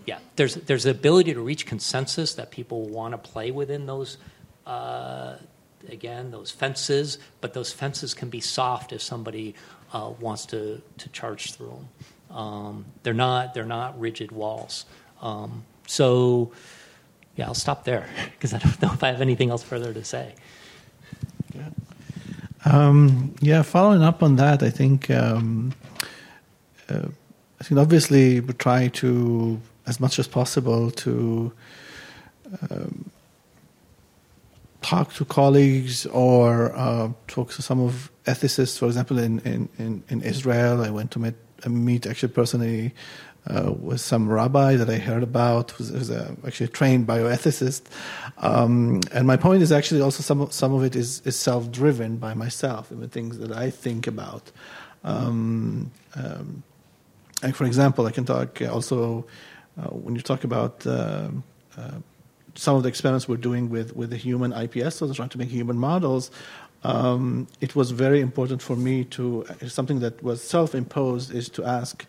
[0.08, 4.16] yeah, there's there's the ability to reach consensus that people want to play within those.
[4.66, 5.36] Uh,
[5.90, 9.54] again, those fences, but those fences can be soft if somebody
[9.92, 12.36] uh, wants to to charge through them.
[12.36, 14.86] Um, they're not they're not rigid walls.
[15.20, 16.52] Um, so,
[17.36, 20.04] yeah, I'll stop there because I don't know if I have anything else further to
[20.04, 20.34] say.
[21.54, 21.68] Yeah,
[22.64, 25.10] um, yeah following up on that, I think.
[25.10, 25.74] Um,
[26.88, 27.08] uh,
[27.60, 31.52] I think obviously we try to as much as possible to
[32.70, 33.10] um,
[34.82, 38.78] talk to colleagues or uh, talk to some of ethicists.
[38.78, 42.94] For example, in, in, in, Israel, I went to meet, uh, meet actually personally
[43.46, 47.82] uh, with some rabbi that I heard about, who's, who's a, actually a trained bioethicist.
[48.38, 52.34] Um, and my point is actually also some some of it is, is self-driven by
[52.34, 54.52] myself, and the things that I think about.
[55.04, 56.62] Um, um,
[57.42, 59.26] like for example, I can talk also
[59.78, 61.28] uh, when you talk about uh,
[61.76, 61.90] uh,
[62.54, 65.48] some of the experiments we're doing with, with the human IPS, so trying to make
[65.48, 66.30] human models,
[66.82, 71.64] um, it was very important for me to, something that was self imposed, is to
[71.64, 72.04] ask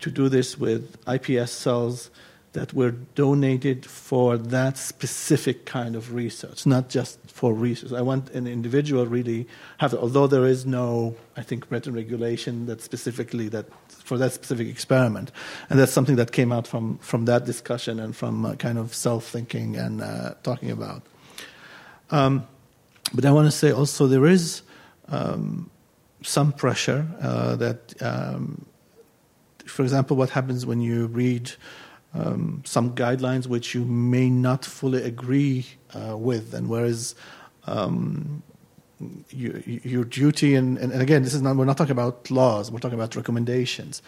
[0.00, 2.10] to do this with IPS cells
[2.52, 7.92] that were donated for that specific kind of research, not just for research.
[7.92, 9.46] I want an individual really
[9.78, 13.66] have, although there is no, I think, written regulation that specifically that
[14.06, 15.32] for that specific experiment,
[15.68, 18.94] and that's something that came out from from that discussion and from uh, kind of
[18.94, 21.02] self thinking and uh, talking about.
[22.10, 22.46] Um,
[23.12, 24.62] but I want to say also there is
[25.08, 25.70] um,
[26.22, 28.64] some pressure uh, that, um,
[29.66, 31.50] for example, what happens when you read
[32.14, 37.14] um, some guidelines which you may not fully agree uh, with, and whereas
[37.66, 38.42] um,
[39.30, 42.78] you, your duty, and, and, again, this is not we're not talking about laws, we're
[42.78, 44.02] talking about recommendations.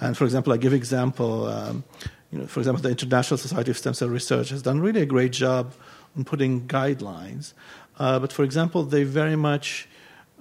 [0.00, 1.84] And for example, I give example, um,
[2.30, 5.06] you know, for example, the International Society of Stem Cell Research has done really a
[5.06, 5.72] great job
[6.16, 7.54] on putting guidelines,
[7.98, 9.88] uh, but for example, they very much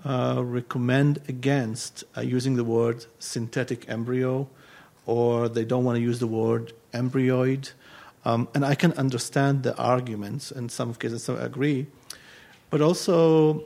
[0.05, 4.49] uh, recommend against uh, using the word synthetic embryo,
[5.05, 7.71] or they don't want to use the word embryoid.
[8.25, 11.87] Um, and I can understand the arguments, and some cases I agree.
[12.69, 13.65] But also,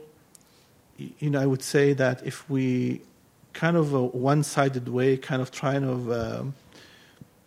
[0.98, 3.00] you know, I would say that if we
[3.52, 6.54] kind of a one-sided way, kind of trying to um,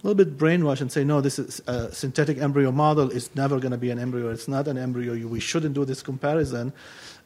[0.04, 3.12] a little bit brainwash and say, no, this is a synthetic embryo model.
[3.12, 4.30] It's never going to be an embryo.
[4.30, 5.28] It's not an embryo.
[5.28, 6.74] We shouldn't do this comparison.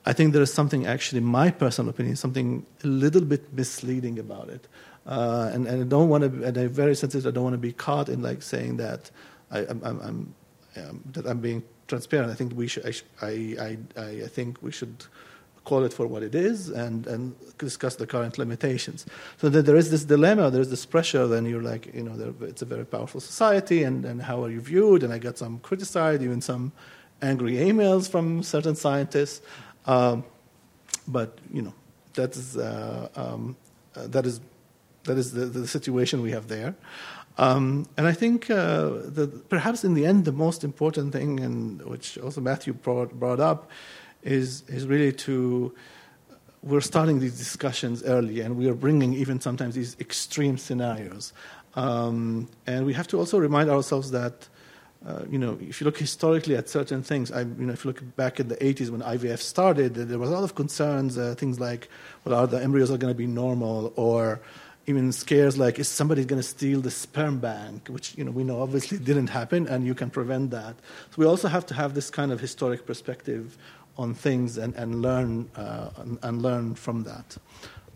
[0.06, 4.50] I think there is something, actually, my personal opinion, something a little bit misleading about
[4.50, 4.68] it.
[5.08, 7.28] Uh, and, and I don't want to, and I'm very sensitive.
[7.28, 9.10] I don't want to be caught in like saying that
[9.52, 10.36] I, am I'm, I'm
[10.78, 12.32] um, that I'm being transparent.
[12.32, 12.86] I think we should.
[12.86, 15.06] I, I, I, I think we should
[15.66, 19.06] call it for what it is and, and discuss the current limitations.
[19.38, 22.62] So that there is this dilemma, there's this pressure, then you're like, you know, it's
[22.62, 25.04] a very powerful society, and, and how are you viewed?
[25.04, 26.72] And I got some criticized, even some
[27.22, 29.42] angry emails from certain scientists.
[29.86, 30.24] Um,
[31.08, 31.74] but, you know,
[32.14, 33.56] that is, uh, um,
[33.96, 34.40] uh, that is
[35.06, 36.76] that is the, the situation we have there.
[37.38, 41.82] Um, and I think uh, that perhaps in the end, the most important thing, and
[41.84, 43.70] which also Matthew brought, brought up,
[44.26, 45.74] is, is really to
[46.66, 51.32] we're starting these discussions early, and we are bringing even sometimes these extreme scenarios.
[51.76, 54.50] Um, and we have to also remind ourselves that,
[55.06, 57.90] uh, you know, if you look historically at certain things, I, you know, if you
[57.90, 61.36] look back in the 80s when IVF started, there was a lot of concerns, uh,
[61.38, 61.88] things like,
[62.24, 64.42] well, are the embryos are going to be normal, or
[64.88, 67.90] even scares like is somebody going to steal the sperm bank?
[67.90, 70.76] Which you know we know obviously didn't happen and you can prevent that.
[71.12, 73.58] So we also have to have this kind of historic perspective
[73.98, 77.38] on things and, and learn uh, and, and, learn from that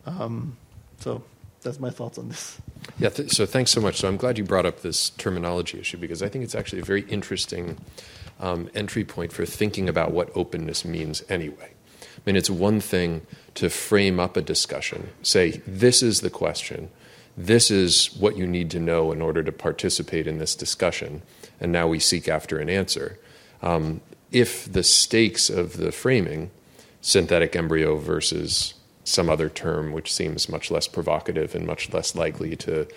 [0.05, 0.55] um,
[0.99, 1.23] so
[1.61, 2.59] that's my thoughts on this.
[2.99, 3.97] Yeah, th- so thanks so much.
[3.97, 6.85] So I'm glad you brought up this terminology issue because I think it's actually a
[6.85, 7.77] very interesting
[8.39, 11.73] um, entry point for thinking about what openness means anyway.
[12.01, 13.25] I mean, it's one thing
[13.55, 16.89] to frame up a discussion, say, this is the question,
[17.37, 21.21] this is what you need to know in order to participate in this discussion,
[21.59, 23.17] and now we seek after an answer.
[23.61, 24.01] Um,
[24.31, 26.51] if the stakes of the framing,
[27.01, 28.73] synthetic embryo versus
[29.03, 32.87] some other term which seems much less provocative and much less likely to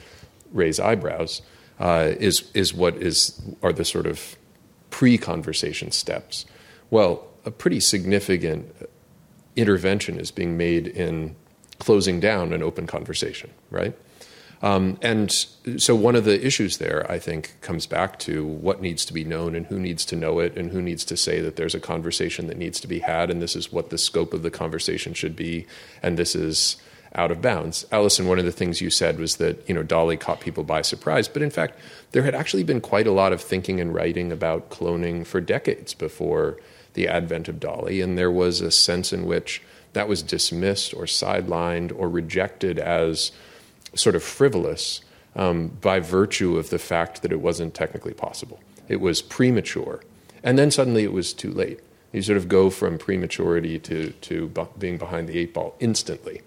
[0.53, 1.41] raise eyebrows,
[1.80, 4.37] uh, is, is what is, are the sort of
[4.91, 6.45] pre conversation steps.
[6.91, 8.74] Well, a pretty significant
[9.57, 11.35] intervention is being made in
[11.78, 13.97] closing down an open conversation, right?
[14.63, 15.33] Um, and
[15.77, 19.25] so, one of the issues there, I think, comes back to what needs to be
[19.25, 21.81] known and who needs to know it and who needs to say that there's a
[21.81, 25.15] conversation that needs to be had and this is what the scope of the conversation
[25.15, 25.67] should be
[26.01, 26.77] and this is
[27.15, 27.85] out of bounds.
[27.93, 30.83] Alysson, one of the things you said was that you know Dolly caught people by
[30.83, 31.79] surprise, but in fact,
[32.13, 35.93] there had actually been quite a lot of thinking and writing about cloning for decades
[35.93, 36.59] before
[36.95, 39.61] the advent of Dolly, and there was a sense in which
[39.93, 43.33] that was dismissed or sidelined or rejected as
[43.95, 45.01] sort of frivolous
[45.36, 48.61] um, by virtue of the fact that it wasn't technically possible.
[48.88, 50.03] It was premature.
[50.43, 51.80] And then suddenly it was too late.
[52.12, 56.43] You sort of go from prematurity to, to being behind the eight ball instantly.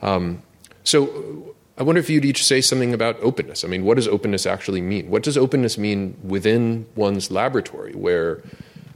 [0.00, 0.42] Um,
[0.84, 3.64] so I wonder if you'd each say something about openness.
[3.64, 5.10] I mean, what does openness actually mean?
[5.10, 8.42] What does openness mean within one's laboratory where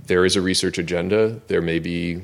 [0.07, 2.23] there is a research agenda, there may be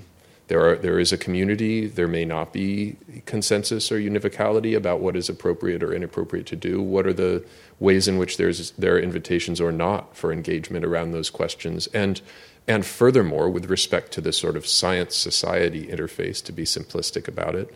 [0.52, 1.86] there, are, there is a community.
[1.86, 6.82] There may not be consensus or univocality about what is appropriate or inappropriate to do.
[6.82, 7.42] What are the
[7.80, 11.86] ways in which there's, there are invitations or not for engagement around those questions?
[11.94, 12.20] And,
[12.68, 17.54] and furthermore, with respect to this sort of science society interface, to be simplistic about
[17.54, 17.74] it,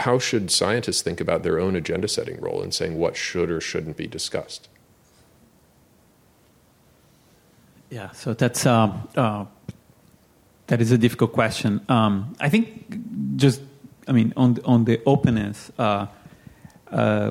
[0.00, 3.62] how should scientists think about their own agenda setting role in saying what should or
[3.62, 4.68] shouldn't be discussed?
[7.88, 9.46] Yeah, so that's uh, uh,
[10.66, 11.80] that is a difficult question.
[11.88, 13.60] Um, I think just,
[14.08, 16.06] I mean, on the, on the openness, uh,
[16.90, 17.30] uh,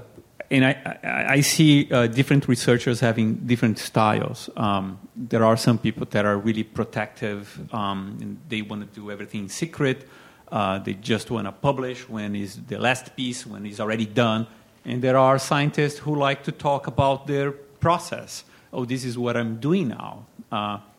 [0.52, 4.50] and I, I, I see uh, different researchers having different styles.
[4.56, 9.10] Um, there are some people that are really protective, um, and they want to do
[9.10, 10.08] everything secret.
[10.52, 14.46] Uh, they just want to publish when is the last piece, when it's already done.
[14.86, 18.44] And there are scientists who like to talk about their process.
[18.72, 20.26] Oh, this is what I'm doing now.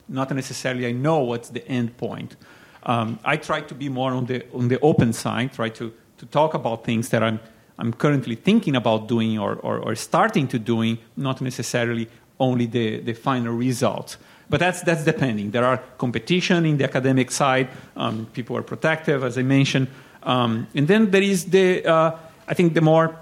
[0.09, 2.37] Not necessarily I know what's the end point.
[2.83, 6.27] Um, I try to be more on the on the open side, try to to
[6.27, 7.41] talk about things that I'm
[7.79, 13.01] I'm currently thinking about doing or, or, or starting to doing, not necessarily only the,
[13.01, 14.17] the final result.
[14.49, 15.51] But that's, that's depending.
[15.51, 17.69] There are competition in the academic side.
[17.97, 19.89] Um, people are protective, as I mentioned.
[20.23, 23.17] Um, and then there is the, uh, I think, the more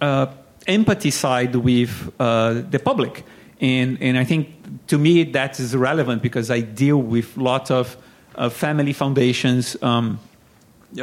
[0.00, 0.26] uh,
[0.66, 3.24] empathy side with uh, the public.
[3.60, 4.55] And, and I think
[4.86, 7.96] to me that is relevant because I deal with lots of
[8.34, 10.18] uh, family foundations um,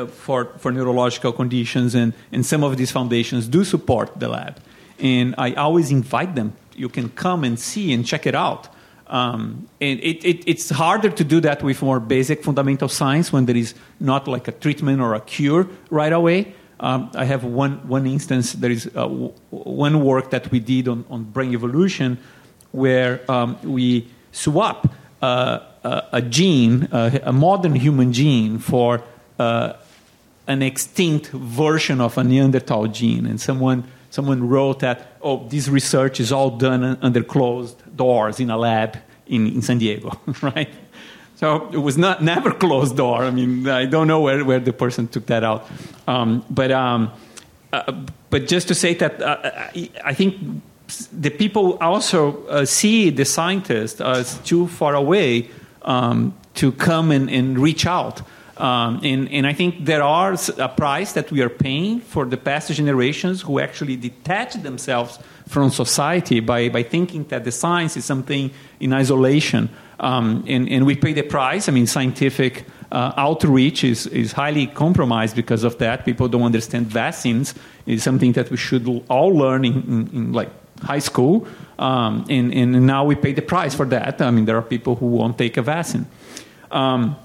[0.09, 4.59] for, for neurological conditions, and, and some of these foundations do support the lab.
[4.99, 6.53] And I always invite them.
[6.75, 8.69] You can come and see and check it out.
[9.07, 13.45] Um, and it, it, it's harder to do that with more basic fundamental science when
[13.45, 16.55] there is not like a treatment or a cure right away.
[16.79, 20.87] Um, I have one, one instance, there is uh, w- one work that we did
[20.87, 22.17] on, on brain evolution
[22.73, 29.01] where um, we swap uh, a gene, uh, a modern human gene, for
[29.39, 29.73] uh,
[30.47, 33.25] an extinct version of a Neanderthal gene.
[33.25, 38.49] And someone, someone wrote that, oh, this research is all done under closed doors in
[38.49, 38.97] a lab
[39.27, 40.69] in, in San Diego, right?
[41.35, 43.23] So it was not never closed door.
[43.23, 45.69] I mean, I don't know where, where the person took that out.
[46.07, 47.11] Um, but, um,
[47.71, 47.91] uh,
[48.29, 49.37] but just to say that uh,
[49.75, 50.63] I, I think
[51.11, 55.49] the people also uh, see the scientists as too far away
[55.83, 58.21] um, to come and, and reach out.
[58.57, 62.37] Um, and, and, I think there are a price that we are paying for the
[62.37, 65.17] past generations who actually detach themselves
[65.47, 69.69] from society by, by thinking that the science is something in isolation.
[69.99, 71.67] Um, and, and, we pay the price.
[71.67, 76.05] I mean, scientific uh, outreach is, is highly compromised because of that.
[76.05, 77.55] People don't understand vaccines.
[77.87, 80.49] It's something that we should all learn in, in, in like
[80.83, 81.47] high school,
[81.79, 84.21] um, and, and now we pay the price for that.
[84.21, 86.05] I mean, there are people who won't take a vaccine.
[86.71, 87.15] Um,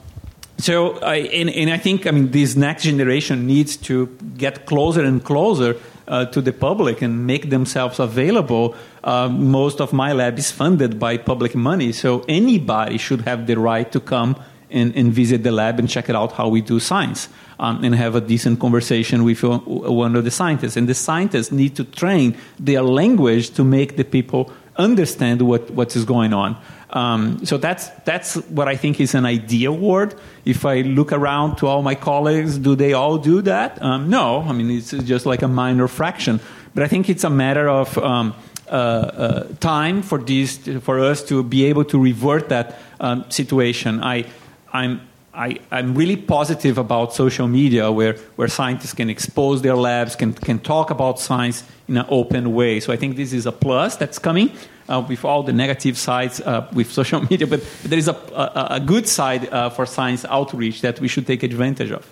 [0.59, 4.07] so, I, and, and, I think, I mean, this next generation needs to
[4.37, 5.77] get closer and closer
[6.09, 8.75] uh, to the public and make themselves available.
[9.05, 13.55] Uh, most of my lab is funded by public money, so anybody should have the
[13.55, 14.35] right to come
[14.71, 17.29] and, and visit the lab and check it out how we do science
[17.59, 20.77] um, and have a decent conversation with one of the scientists.
[20.77, 25.95] And the scientists need to train their language to make the people understand what, what
[25.97, 26.57] is going on.
[26.91, 30.19] Um, so that's that's what I think is an ideal world.
[30.47, 33.83] If I look around to all my colleagues, do they all do that?
[33.83, 36.41] Um, no, I mean it's just like a minor fraction.
[36.75, 38.35] But I think it's a matter of um,
[38.69, 44.03] uh, uh, time for these for us to be able to revert that um, situation.
[44.03, 44.25] I
[44.73, 45.03] I'm
[45.39, 50.33] I, am really positive about social media where, where scientists can expose their labs, can,
[50.33, 52.81] can talk about science in an open way.
[52.81, 54.51] So I think this is a plus that's coming
[54.89, 58.67] uh, with all the negative sides uh, with social media, but, there is a, a,
[58.77, 62.05] a good side uh, for science outreach that we should take advantage of.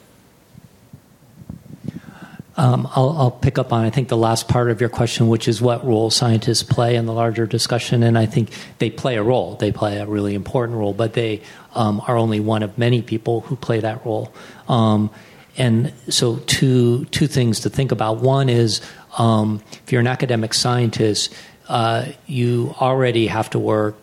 [2.58, 5.46] Um, I'll, I'll, pick up on, I think, the last part of your question, which
[5.46, 8.02] is what role scientists play in the larger discussion.
[8.02, 9.56] And I think they play a role.
[9.56, 11.42] They play a really important role, but they
[11.74, 14.32] um, are only one of many people who play that role.
[14.68, 15.10] Um,
[15.58, 18.18] and so, two, two things to think about.
[18.18, 18.80] One is
[19.18, 21.34] um, if you're an academic scientist,
[21.68, 23.96] uh, you already have to work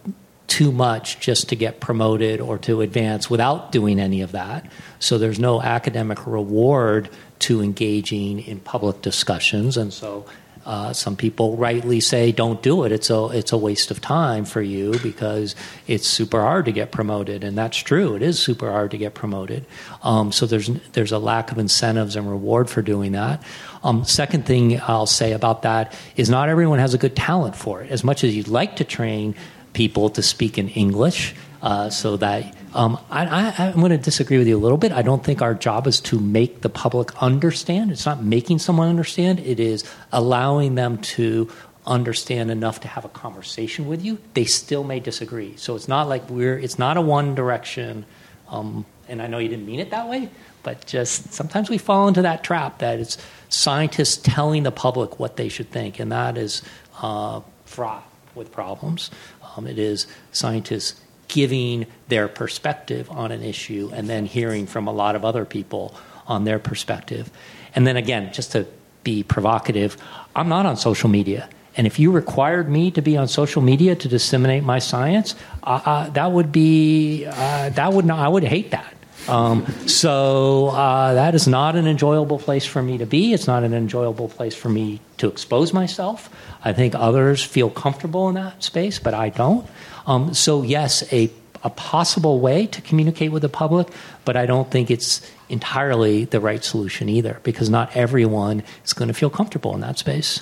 [0.48, 4.70] too much just to get promoted or to advance without doing any of that.
[5.00, 7.10] So there's no academic reward
[7.44, 10.26] to engaging in public discussions, and so
[10.66, 12.92] uh, some people rightly say, "Don't do it.
[12.92, 15.56] It's a it's a waste of time for you because
[15.88, 18.16] it's super hard to get promoted." And that's true.
[18.16, 19.66] It is super hard to get promoted.
[20.04, 23.44] Um, so there's there's a lack of incentives and reward for doing that.
[23.84, 27.82] Um, second thing I'll say about that is not everyone has a good talent for
[27.82, 27.92] it.
[27.92, 29.36] As much as you'd like to train
[29.74, 34.48] people to speak in English, uh, so that um, I, am going to disagree with
[34.48, 34.92] you a little bit.
[34.92, 37.92] I don't think our job is to make the public understand.
[37.92, 39.40] It's not making someone understand.
[39.40, 41.50] It is allowing them to
[41.86, 44.18] understand enough to have a conversation with you.
[44.34, 45.56] They still may disagree.
[45.58, 46.58] So it's not like we're.
[46.58, 48.06] It's not a one direction.
[48.50, 50.30] Um, and I know you didn't mean it that way,
[50.64, 53.18] but just sometimes we fall into that trap that it's
[53.50, 56.62] scientists telling the public what they should think, and that is
[57.02, 59.12] uh, fraught with problems.
[59.56, 61.00] Um, it is scientists
[61.34, 65.96] giving their perspective on an issue and then hearing from a lot of other people
[66.28, 67.32] on their perspective.
[67.74, 68.68] And then again, just to
[69.04, 69.98] be provocative,
[70.36, 71.50] I'm not on social media.
[71.76, 75.82] And if you required me to be on social media to disseminate my science, uh,
[75.84, 78.94] uh, that would be uh, that would not, I would hate that.
[79.28, 83.34] Um, so uh, that is not an enjoyable place for me to be.
[83.34, 86.30] It's not an enjoyable place for me to expose myself.
[86.64, 89.66] I think others feel comfortable in that space, but I don't.
[90.06, 91.32] Um, so, yes, a,
[91.64, 93.88] a possible way to communicate with the public,
[94.26, 99.08] but I don't think it's entirely the right solution either, because not everyone is going
[99.08, 100.42] to feel comfortable in that space.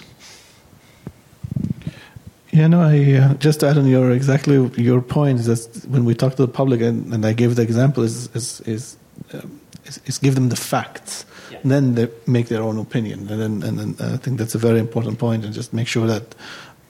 [2.51, 6.13] Yeah, no, I uh, just add on your exactly your point is that when we
[6.13, 8.97] talk to the public, and, and I gave the example is is is,
[9.33, 11.59] um, is, is give them the facts, yeah.
[11.63, 14.79] then they make their own opinion, and then and then I think that's a very
[14.79, 16.35] important point, and just make sure that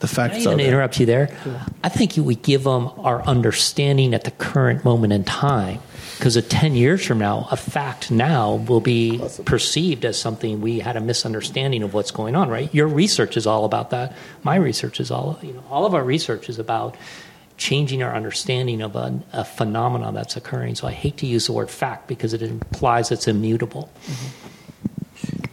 [0.02, 1.36] the facts Can I even are interrupt you there?
[1.84, 5.80] I think we give them our understanding at the current moment in time.
[6.18, 9.46] Because 10 years from now, a fact now will be Possibly.
[9.46, 12.72] perceived as something we had a misunderstanding of what's going on, right?
[12.76, 14.16] Your research is all about that.
[14.44, 16.96] My research is all, you know, all of our research is about
[17.58, 20.76] changing our understanding of a, a phenomenon that's occurring.
[20.76, 23.90] So I hate to use the word fact because it implies it's immutable.
[24.06, 24.48] Mm-hmm.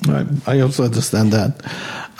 [0.08, 0.26] Right.
[0.46, 1.62] I also understand that.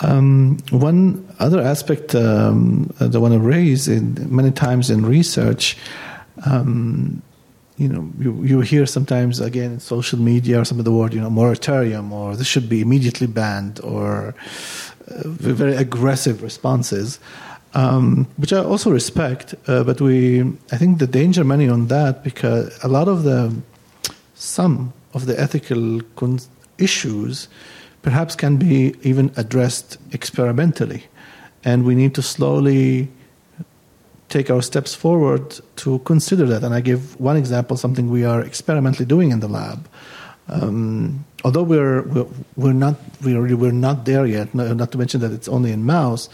[0.01, 5.75] Um, one other aspect um, that I want to raise in, many times in research,
[6.45, 7.21] um,
[7.77, 11.13] you know, you, you hear sometimes again in social media or some of the word,
[11.13, 14.35] you know, moratorium or this should be immediately banned or
[15.09, 17.19] uh, very aggressive responses.
[17.73, 22.23] Um, which I also respect, uh, but we, I think the danger many on that
[22.23, 23.55] because a lot of the,
[24.33, 26.39] some of the ethical con-
[26.79, 27.47] issues
[28.01, 31.03] perhaps can be even addressed experimentally.
[31.63, 33.09] And we need to slowly
[34.29, 36.63] take our steps forward to consider that.
[36.63, 39.89] And I give one example, something we are experimentally doing in the lab.
[40.47, 42.25] Um, although we're, we're,
[42.55, 44.53] we're not we're, we're not there yet.
[44.53, 46.29] Not to mention that it's only in mouse.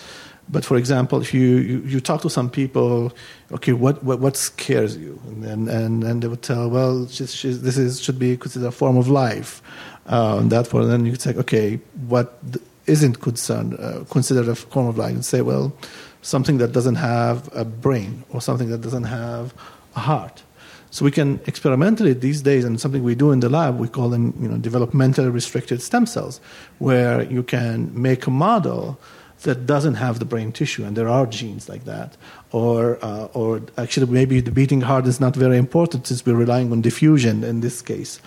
[0.48, 3.12] But for example, if you, you, you talk to some people,
[3.52, 5.20] okay, what, what, what scares you?
[5.26, 8.72] And, and, and they would tell, well, she's, she's, this is, should be considered a
[8.72, 9.62] form of life
[10.06, 12.40] uh, that for then you could say, okay, what
[12.86, 15.16] isn't concerned, uh, considered a form of life?
[15.16, 15.74] And say, well,
[16.22, 19.54] something that doesn't have a brain or something that doesn't have
[19.96, 20.44] a heart.
[20.92, 24.10] So we can experimentally these days, and something we do in the lab, we call
[24.10, 26.40] them, you know, developmentally restricted stem cells,
[26.78, 28.98] where you can make a model
[29.42, 32.18] that doesn't have the brain tissue, and there are genes like that.
[32.52, 36.72] Or, uh, or actually, maybe the beating heart is not very important since we're relying
[36.72, 38.20] on diffusion in this case.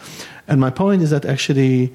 [0.46, 1.92] And my point is that actually,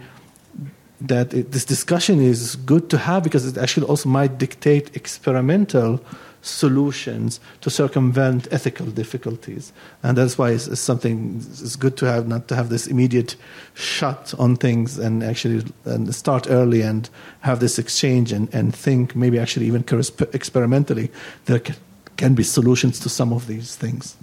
[1.02, 6.04] that it, this discussion is good to have because it actually also might dictate experimental
[6.44, 9.72] solutions to circumvent ethical difficulties.
[10.04, 13.36] And that's why it's, it's, something it's good to have, not to have this immediate
[13.74, 19.16] shut on things and actually and start early and have this exchange and, and think
[19.16, 19.86] maybe actually even
[20.34, 21.10] experimentally
[21.46, 21.76] there can,
[22.18, 24.18] can be solutions to some of these things.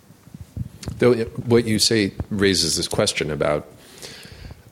[0.99, 1.15] Though
[1.47, 3.67] what you say raises this question about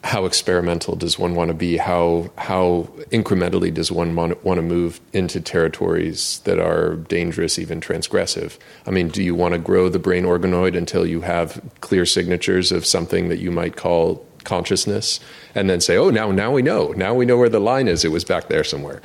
[0.09, 1.77] how experimental does one want to be?
[1.77, 8.57] How how incrementally does one want, to move into territories that are dangerous, even transgressive?
[8.87, 12.73] I mean, do you want to grow the brain organoid until you have clear signatures
[12.73, 15.21] of something that you might call consciousness,
[15.55, 16.95] and then say, "Oh, now now we know.
[16.97, 18.03] Now we know where the line is.
[18.03, 19.03] It was back there somewhere,"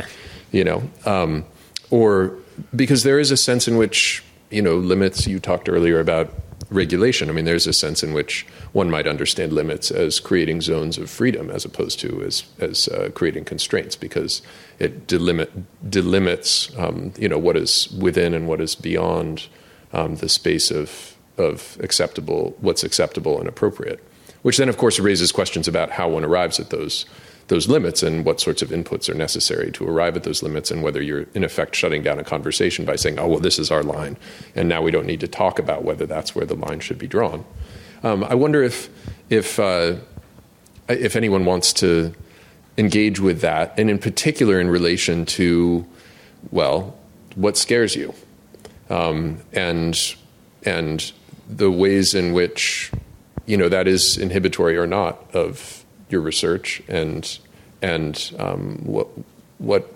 [0.53, 1.43] you know, um,
[1.89, 2.33] or
[2.73, 5.27] because there is a sense in which you know limits.
[5.27, 6.33] You talked earlier about
[6.73, 7.29] regulation.
[7.29, 11.09] I mean, there's a sense in which one might understand limits as creating zones of
[11.09, 14.41] freedom as opposed to as, as uh, creating constraints because
[14.79, 19.47] it delimit, delimits um, you know, what is within and what is beyond
[19.93, 24.03] um, the space of, of acceptable, what's acceptable and appropriate.
[24.41, 27.05] Which then, of course, raises questions about how one arrives at those
[27.47, 30.81] those limits and what sorts of inputs are necessary to arrive at those limits and
[30.81, 33.83] whether you're in effect shutting down a conversation by saying oh well this is our
[33.83, 34.17] line
[34.55, 37.07] and now we don't need to talk about whether that's where the line should be
[37.07, 37.45] drawn.
[38.03, 38.89] Um, i wonder if
[39.29, 39.95] if uh,
[40.87, 42.13] if anyone wants to
[42.77, 45.85] engage with that and in particular in relation to
[46.51, 46.97] well
[47.35, 48.13] what scares you?
[48.89, 49.97] Um, and
[50.65, 51.11] and
[51.49, 52.91] the ways in which
[53.45, 55.82] you know that is inhibitory or not of
[56.13, 57.39] your research and
[57.81, 59.07] and um, what
[59.57, 59.93] what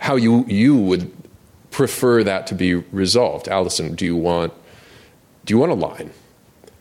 [0.00, 1.12] how you you would
[1.70, 3.46] prefer that to be resolved.
[3.46, 4.52] Alysson, do you want
[5.44, 6.10] do you want a line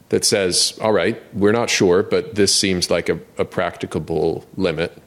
[0.10, 4.98] that says, "All right, we're not sure, but this seems like a, a practicable limit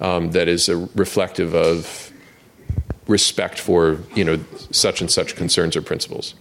[0.00, 2.12] um, that is reflective of
[3.06, 4.38] respect for you know
[4.70, 6.34] such and such concerns or principles,"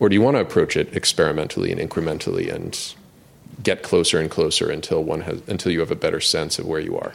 [0.00, 2.94] or do you want to approach it experimentally and incrementally and
[3.62, 6.80] get closer and closer until one has until you have a better sense of where
[6.80, 7.12] you are?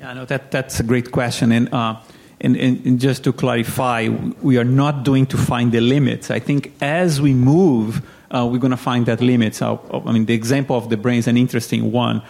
[0.00, 1.96] Yeah, no, that that's a great question, and, uh,
[2.40, 4.08] and, and, and just to clarify,
[4.42, 6.30] we are not doing to find the limits.
[6.30, 8.00] I think as we move,
[8.30, 9.60] uh, we're going to find that limits.
[9.60, 9.76] I
[10.12, 12.22] mean, the example of the brain is an interesting one.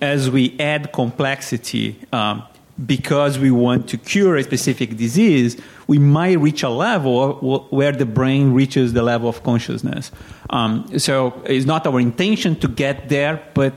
[0.00, 2.42] As we add complexity, um,
[2.84, 5.56] because we want to cure a specific disease,
[5.86, 7.34] we might reach a level
[7.70, 10.10] where the brain reaches the level of consciousness.
[10.50, 13.72] Um, so it's not our intention to get there, but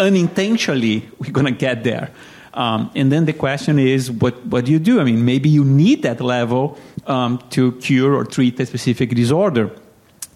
[0.00, 2.10] unintentionally we're going to get there.
[2.52, 5.00] Um, and then the question is, what, what do you do?
[5.00, 9.70] I mean, maybe you need that level um, to cure or treat a specific disorder.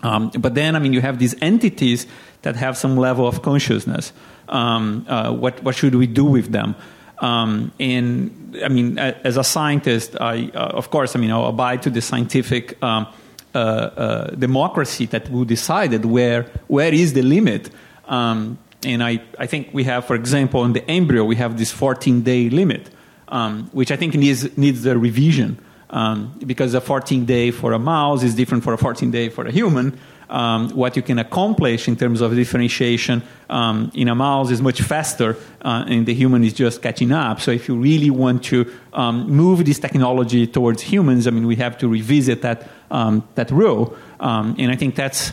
[0.02, 2.06] Um, but then, I mean, you have these entities
[2.42, 4.12] that have some level of consciousness.
[4.48, 6.76] Um, uh, what, what should we do with them?
[7.18, 11.82] Um, and I mean, as a scientist, I, uh, of course, I mean, I'll abide
[11.82, 13.06] to the scientific um,
[13.54, 17.70] uh, uh, democracy that we decided where where is the limit.
[18.06, 21.70] Um, and I, I think we have, for example, in the embryo, we have this
[21.70, 22.90] 14 day limit,
[23.28, 25.58] um, which I think needs needs a revision
[25.90, 29.46] um, because a 14 day for a mouse is different for a 14 day for
[29.46, 29.98] a human
[30.28, 34.80] um, what you can accomplish in terms of differentiation um, in a mouse is much
[34.82, 37.40] faster, uh, and the human is just catching up.
[37.40, 41.56] So, if you really want to um, move this technology towards humans, I mean, we
[41.56, 45.32] have to revisit that um, that rule, um, and I think that's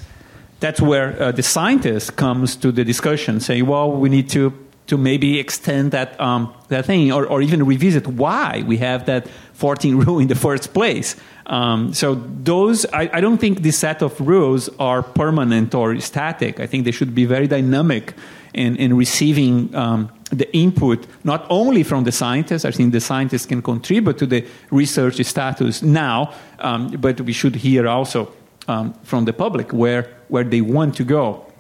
[0.59, 4.53] that's where uh, the scientist comes to the discussion, saying, "Well, we need to."
[4.87, 9.25] To maybe extend that um, that thing, or, or even revisit why we have that
[9.53, 11.15] 14 rule in the first place.
[11.45, 16.59] Um, so those, I, I, don't think this set of rules are permanent or static.
[16.59, 18.13] I think they should be very dynamic
[18.53, 22.63] in, in receiving um, the input not only from the scientists.
[22.63, 27.55] I think the scientists can contribute to the research status now, um, but we should
[27.55, 28.31] hear also
[28.67, 31.50] um, from the public where where they want to go.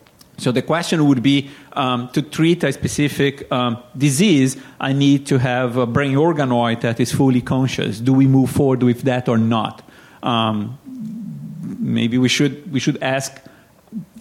[0.41, 5.37] So the question would be um, to treat a specific um, disease, I need to
[5.37, 7.99] have a brain organoid that is fully conscious.
[7.99, 9.87] Do we move forward with that or not?
[10.23, 10.79] Um,
[11.79, 13.39] maybe we should we should ask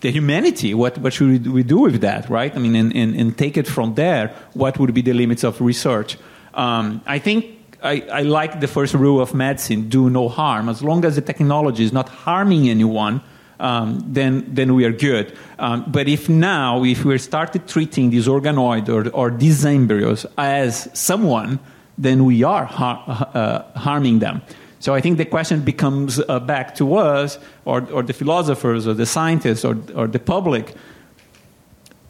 [0.01, 2.55] the humanity what, what should we do with that, right?
[2.55, 4.35] I mean, and, and, and take it from there.
[4.53, 6.19] What would be the limits of research?
[6.53, 7.45] Um, I think
[7.83, 10.69] I, I like the first rule of medicine: do no harm.
[10.69, 13.23] As long as the technology is not harming anyone
[13.61, 15.37] um, then, then we are good.
[15.59, 20.89] Um, but if now, if we started treating these organoids or, or these embryos as
[20.93, 21.59] someone,
[21.99, 24.43] then we are har- uh, harming them.
[24.81, 28.95] So I think the question becomes uh, back to us, or, or the philosophers, or
[28.95, 30.75] the scientists, or, or the public.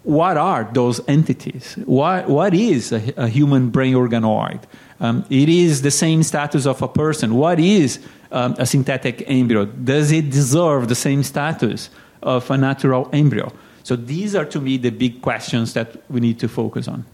[0.05, 1.75] What are those entities?
[1.85, 4.63] What, what is a, a human brain organoid?
[5.01, 7.35] Um, it is the same status of a person.
[7.35, 7.99] What is
[8.33, 9.65] um, a synthetic embryo?
[9.65, 11.91] Does it deserve the same status
[12.23, 13.53] of a natural embryo?
[13.83, 17.05] So these are, to me, the big questions that we need to focus on.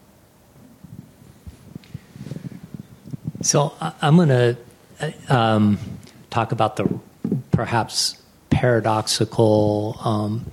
[3.42, 4.56] So I'm going to
[5.28, 5.78] um,
[6.30, 6.98] talk about the
[7.52, 10.44] perhaps paradoxical um,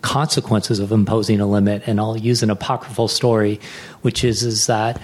[0.00, 3.60] consequences of imposing a limit, and I'll use an apocryphal story,
[4.02, 5.00] which is is that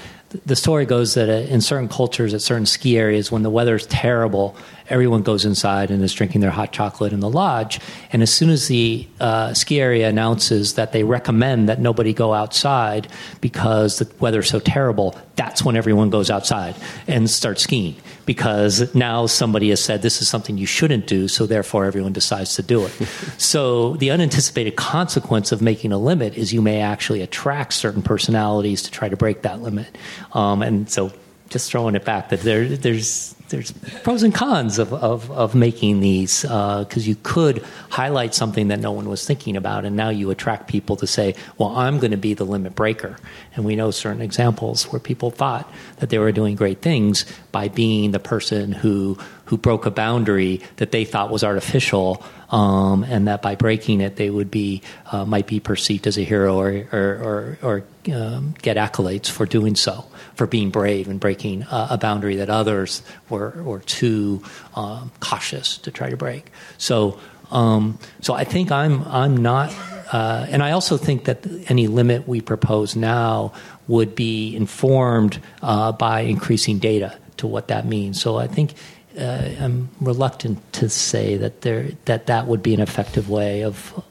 [0.47, 3.87] the story goes that uh, in certain cultures, at certain ski areas, when the weather's
[3.87, 4.57] terrible,
[4.91, 7.81] everyone goes inside and is drinking their hot chocolate in the lodge.
[8.13, 12.35] And as soon as the uh, ski area announces that they recommend that nobody go
[12.35, 13.09] outside
[13.41, 16.75] because the weather's so terrible, that's when everyone goes outside
[17.07, 21.47] and starts skiing because now somebody has said this is something you shouldn't do, so
[21.47, 22.91] therefore everyone decides to do it.
[23.39, 28.83] so the unanticipated consequence of making a limit is you may actually attract certain personalities
[28.83, 29.97] to try to break that limit.
[30.33, 31.13] Um, and so
[31.49, 33.73] just throwing it back that there, there's there's
[34.03, 38.79] pros and cons of, of, of making these because uh, you could highlight something that
[38.79, 42.13] no one was thinking about, and now you attract people to say, "Well, I'm going
[42.13, 43.17] to be the limit breaker."
[43.55, 47.69] And we know certain examples where people thought that they were doing great things by
[47.69, 53.27] being the person who who broke a boundary that they thought was artificial, um, and
[53.27, 54.81] that by breaking it, they would be
[55.11, 59.45] uh, might be perceived as a hero or or, or, or um, get accolades for
[59.45, 60.07] doing so
[60.41, 64.43] for being brave and breaking a boundary that others were, were too
[64.75, 66.51] um, cautious to try to break.
[66.79, 67.21] So,
[67.51, 69.69] um, so I think I'm, I'm not,
[70.11, 73.53] uh, and I also think that any limit we propose now
[73.87, 78.19] would be informed uh, by increasing data to what that means.
[78.19, 78.73] So I think
[79.21, 84.03] uh, I'm reluctant to say that there that that would be an effective way of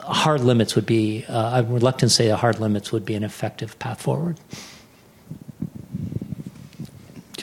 [0.00, 1.24] hard limits would be.
[1.28, 4.40] Uh, I'm reluctant to say that hard limits would be an effective path forward.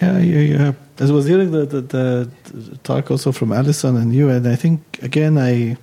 [0.01, 0.73] Yeah, yeah, yeah.
[0.97, 4.55] As I was hearing the, the, the, talk also from Alysson and you, and I
[4.55, 5.77] think again, I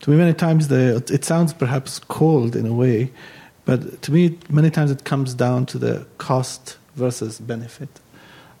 [0.00, 3.10] to me many times the it sounds perhaps cold in a way,
[3.64, 7.88] but to me many times it comes down to the cost versus benefit,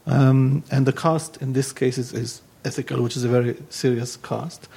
[0.06, 4.16] um, and the cost in this case is, is ethical, which is a very serious
[4.16, 4.68] cost.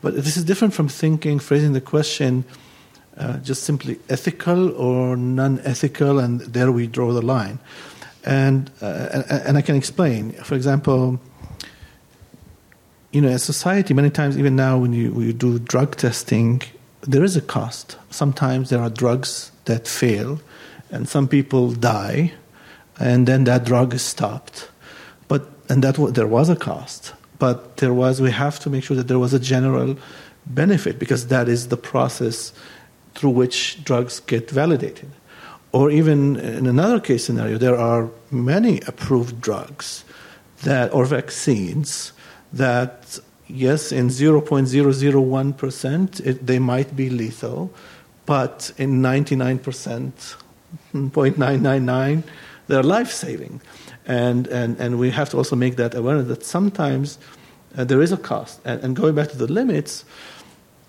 [0.00, 2.44] But this is different from thinking, phrasing the question.
[3.16, 7.60] Uh, just simply ethical or non-ethical, and there we draw the line
[8.24, 10.32] and, uh, and, I can explain.
[10.32, 11.20] For example,
[13.12, 16.62] you know, as society, many times, even now, when you, when you do drug testing,
[17.02, 17.96] there is a cost.
[18.10, 20.40] Sometimes there are drugs that fail,
[20.90, 22.32] and some people die,
[22.98, 24.68] and then that drug is stopped.
[25.28, 28.20] But and that there was a cost, but there was.
[28.20, 29.96] We have to make sure that there was a general
[30.46, 32.52] benefit because that is the process
[33.14, 35.10] through which drugs get validated.
[35.74, 40.04] Or even in another case scenario, there are many approved drugs
[40.62, 42.12] that or vaccines
[42.52, 43.18] that
[43.48, 47.72] yes, in 0.001% it, they might be lethal,
[48.24, 50.12] but in 99%,
[50.94, 52.22] 0.999,
[52.68, 53.60] they're life saving.
[54.06, 57.18] And, and, and we have to also make that awareness that sometimes
[57.76, 58.60] uh, there is a cost.
[58.64, 60.04] And, and going back to the limits,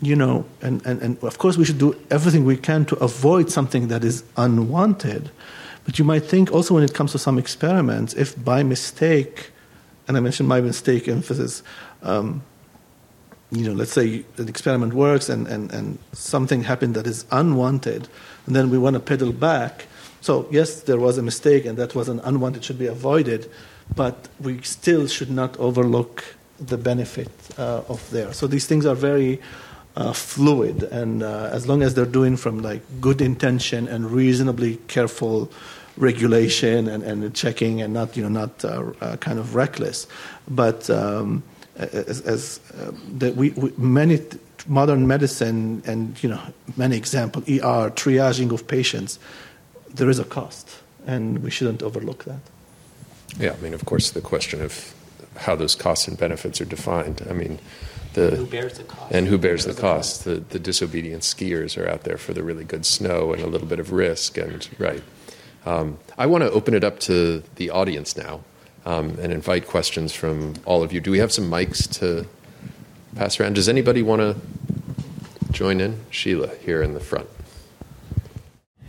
[0.01, 3.49] you know, and, and, and of course we should do everything we can to avoid
[3.49, 5.31] something that is unwanted.
[5.85, 9.51] But you might think also when it comes to some experiments, if by mistake,
[10.07, 11.63] and I mentioned my mistake emphasis,
[12.01, 12.43] um,
[13.51, 18.07] you know, let's say an experiment works and, and, and something happened that is unwanted,
[18.47, 19.85] and then we want to pedal back.
[20.21, 23.49] So, yes, there was a mistake and that was an unwanted, should be avoided,
[23.95, 26.23] but we still should not overlook
[26.59, 28.33] the benefit uh, of there.
[28.33, 29.39] So, these things are very
[29.95, 34.77] uh, fluid, and uh, as long as they're doing from like good intention and reasonably
[34.87, 35.51] careful
[35.97, 40.07] regulation and, and checking, and not you know not uh, uh kind of reckless,
[40.49, 41.43] but um,
[41.77, 44.19] as, as uh, that we, we, many
[44.67, 46.41] modern medicine and you know
[46.75, 49.17] many example ER triaging of patients,
[49.93, 50.69] there is a cost,
[51.07, 52.39] and we shouldn't overlook that.
[53.39, 54.93] Yeah, I mean, of course, the question of
[55.37, 57.25] how those costs and benefits are defined.
[57.29, 57.59] I mean
[58.15, 60.25] the who bears the cost and who bears the cost.
[60.25, 63.67] The, the disobedient skiers are out there for the really good snow and a little
[63.67, 64.37] bit of risk.
[64.37, 65.03] And right,
[65.65, 68.41] um, I want to open it up to the audience now
[68.85, 70.99] um, and invite questions from all of you.
[70.99, 72.27] Do we have some mics to
[73.15, 73.55] pass around?
[73.55, 74.35] Does anybody want to
[75.51, 76.01] join in?
[76.09, 77.29] Sheila here in the front.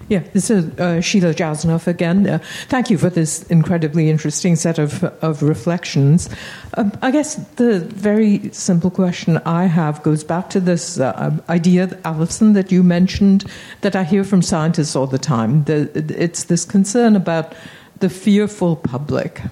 [0.08, 2.28] Yeah, this is uh, Sheila Jasanoff again.
[2.28, 2.38] Uh,
[2.68, 6.28] thank you for this incredibly interesting set of, of reflections.
[6.74, 11.88] Um, I guess the very simple question I have goes back to this uh, idea,
[12.04, 13.50] Alysson, that you mentioned
[13.80, 15.64] that I hear from scientists all the time.
[15.64, 17.56] The, it's this concern about
[17.98, 19.42] the fearful public,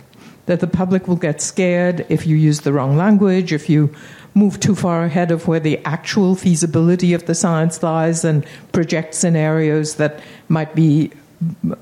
[0.47, 3.93] that the public will get scared if you use the wrong language, if you
[4.35, 9.14] move too far ahead of where the actual feasibility of the science lies and project
[9.14, 11.11] scenarios that might be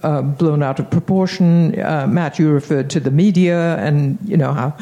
[0.02, 1.78] uh, blown out of proportion.
[1.80, 4.76] Uh, Matt, you referred to the media, and you know how.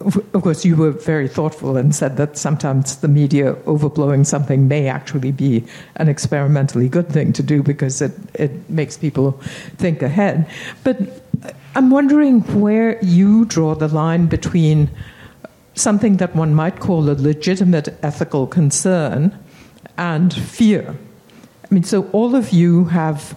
[0.00, 4.88] Of course, you were very thoughtful and said that sometimes the media overblowing something may
[4.88, 5.64] actually be
[5.96, 9.32] an experimentally good thing to do because it, it makes people
[9.78, 10.48] think ahead.
[10.84, 10.98] But
[11.74, 14.90] I'm wondering where you draw the line between
[15.76, 19.38] something that one might call a legitimate ethical concern
[19.96, 20.96] and fear.
[21.64, 23.36] I mean, so all of you have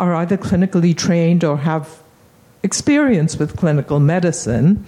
[0.00, 2.02] are either clinically trained or have
[2.62, 4.84] experience with clinical medicine.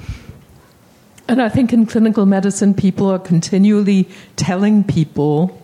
[1.29, 5.61] And I think in clinical medicine, people are continually telling people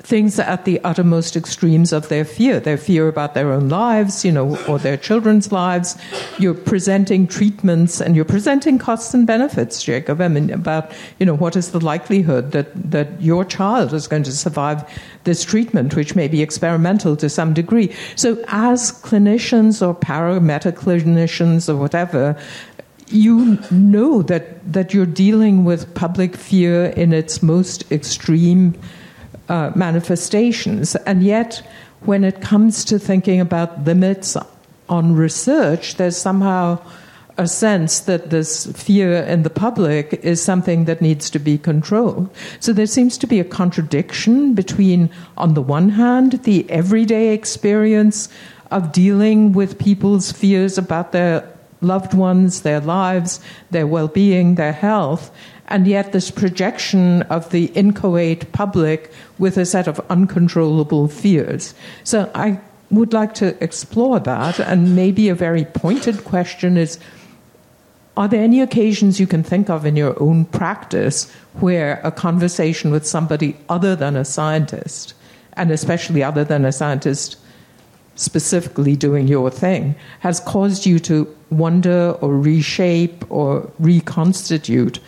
[0.00, 2.60] things at the uttermost extremes of their fear.
[2.60, 5.96] Their fear about their own lives, you know, or their children's lives.
[6.38, 10.20] You're presenting treatments and you're presenting costs and benefits, Jacob.
[10.20, 14.22] I mean, about, you know, what is the likelihood that, that your child is going
[14.24, 14.88] to survive
[15.24, 17.92] this treatment, which may be experimental to some degree.
[18.14, 22.38] So as clinicians or paramedic clinicians or whatever,
[23.08, 28.78] you know that, that you're dealing with public fear in its most extreme
[29.48, 30.94] uh, manifestations.
[30.96, 31.62] And yet,
[32.00, 34.36] when it comes to thinking about limits
[34.88, 36.78] on research, there's somehow
[37.38, 42.28] a sense that this fear in the public is something that needs to be controlled.
[42.58, 48.28] So there seems to be a contradiction between, on the one hand, the everyday experience
[48.72, 51.48] of dealing with people's fears about their
[51.80, 53.40] loved ones, their lives,
[53.70, 55.30] their well being, their health,
[55.68, 61.74] and yet this projection of the inchoate public with a set of uncontrollable fears.
[62.04, 62.60] So I
[62.90, 66.98] would like to explore that, and maybe a very pointed question is
[68.16, 72.90] Are there any occasions you can think of in your own practice where a conversation
[72.90, 75.12] with somebody other than a scientist,
[75.52, 77.36] and especially other than a scientist
[78.14, 84.98] specifically doing your thing, has caused you to wonder or reshape or reconstitute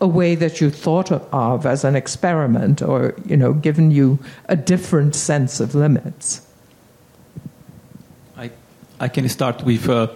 [0.00, 4.18] a way that you thought of as an experiment or you know given you
[4.48, 6.40] a different sense of limits?
[8.36, 8.50] I
[9.00, 10.08] i can start with uh,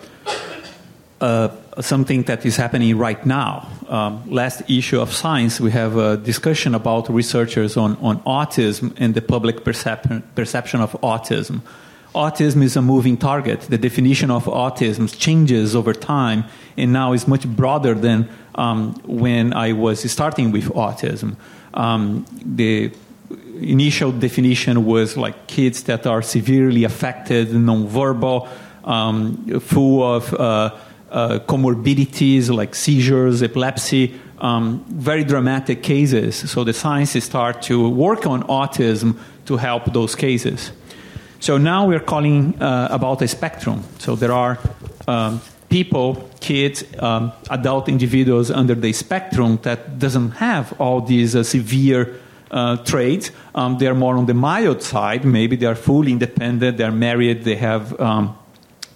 [1.20, 1.48] uh,
[1.80, 3.68] something that is happening right now.
[3.88, 9.14] Um, last issue of science we have a discussion about researchers on, on autism and
[9.14, 11.62] the public perception, perception of autism
[12.24, 16.44] autism is a moving target the definition of autism changes over time
[16.76, 21.36] and now is much broader than um, when I was starting with autism.
[21.74, 22.26] Um,
[22.60, 22.92] the
[23.60, 28.48] initial definition was like kids that are severely affected, nonverbal,
[28.84, 30.76] um, full of uh,
[31.10, 36.50] uh, comorbidities like seizures, epilepsy, um, very dramatic cases.
[36.50, 39.16] So the science start to work on autism
[39.46, 40.72] to help those cases.
[41.40, 43.84] So now we're calling uh, about a spectrum.
[43.98, 44.58] So there are
[45.06, 51.44] um, people, kids, um, adult individuals under the spectrum that doesn't have all these uh,
[51.44, 52.20] severe
[52.50, 53.30] uh, traits.
[53.54, 55.24] Um, they're more on the mild side.
[55.24, 56.76] Maybe they are fully independent.
[56.76, 57.44] They're married.
[57.44, 58.36] They have um,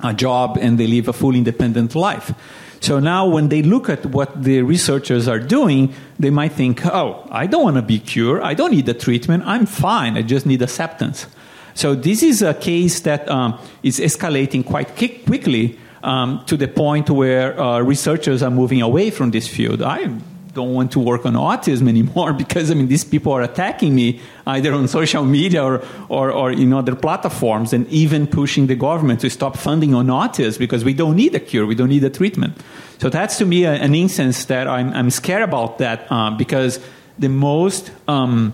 [0.01, 2.35] a job and they live a fully independent life.
[2.81, 7.25] So now, when they look at what the researchers are doing, they might think, "Oh,
[7.31, 8.43] I don't want to be cured.
[8.43, 9.45] I don't need the treatment.
[9.47, 10.17] I'm fine.
[10.17, 11.27] I just need acceptance."
[11.75, 17.11] So this is a case that um, is escalating quite quickly um, to the point
[17.11, 19.83] where uh, researchers are moving away from this field.
[19.83, 20.11] I
[20.55, 24.21] don't want to work on autism anymore because I mean these people are attacking me
[24.47, 29.21] either on social media or, or, or in other platforms and even pushing the government
[29.21, 32.11] to stop funding on autism because we don't need a cure, we don't need a
[32.11, 32.57] treatment.
[32.99, 36.79] So that's to me a, an instance that I'm, I'm scared about that uh, because
[37.19, 38.53] the most um,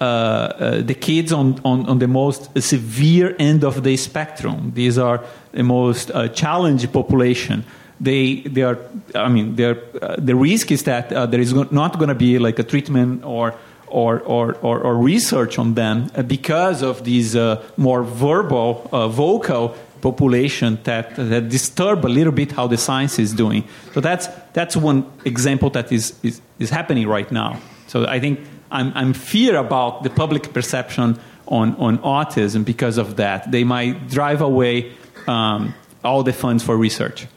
[0.00, 4.72] uh, uh, the kids on, on, on the most severe end of the spectrum.
[4.74, 5.22] These are
[5.52, 7.64] the most uh, challenged population.
[8.00, 8.78] They, they are,
[9.14, 12.58] I mean, uh, the risk is that uh, there is not going to be like
[12.58, 13.54] a treatment or,
[13.86, 17.36] or, or, or, or research on them because of these
[17.76, 23.64] more verbal, vocal population that, that disturb a little bit how the science is doing.
[23.92, 27.60] So that's, that's one example that is, is, is happening right now.
[27.86, 28.40] So I think
[28.74, 33.50] I'm, I'm fear about the public perception on, on autism because of that.
[33.50, 34.92] They might drive away
[35.28, 37.28] um, all the funds for research.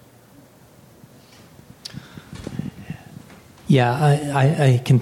[3.68, 5.02] Yeah, I, I, I can.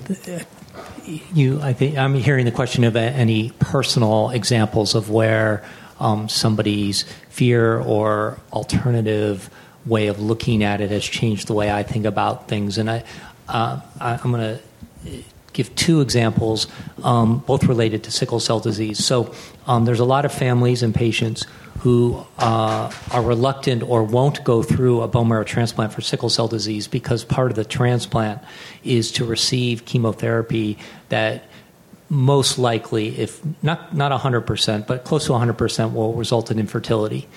[1.33, 5.63] You, I think I'm hearing the question of any personal examples of where
[5.99, 9.51] um, somebody's fear or alternative
[9.85, 13.03] way of looking at it has changed the way I think about things, and I,
[13.47, 15.23] uh, I am going to
[15.55, 16.67] give two examples,
[17.03, 19.03] um, both related to sickle cell disease.
[19.03, 19.33] So
[19.65, 21.45] um, there's a lot of families and patients
[21.79, 26.47] who uh, are reluctant or won't go through a bone marrow transplant for sickle cell
[26.47, 28.41] disease because part of the transplant
[28.83, 30.77] is to receive chemotherapy
[31.09, 31.45] that
[32.09, 37.27] most likely, if not not 100%, but close to 100%, will result in infertility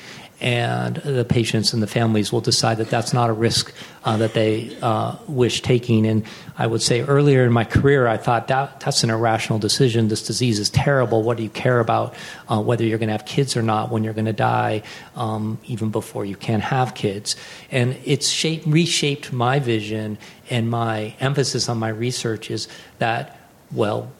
[0.41, 3.72] and the patients and the families will decide that that's not a risk
[4.05, 6.07] uh, that they uh, wish taking.
[6.07, 6.24] And
[6.57, 10.09] I would say earlier in my career, I thought that that's an irrational decision.
[10.09, 11.22] This disease is terrible.
[11.22, 12.14] What do you care about
[12.49, 14.82] uh, whether you're going to have kids or not when you're going to die,
[15.16, 17.34] um, even before you can have kids?
[17.70, 20.18] And it's shaped, reshaped my vision
[20.51, 22.68] and my emphasis on my research is
[22.99, 23.39] that,
[23.72, 24.12] well,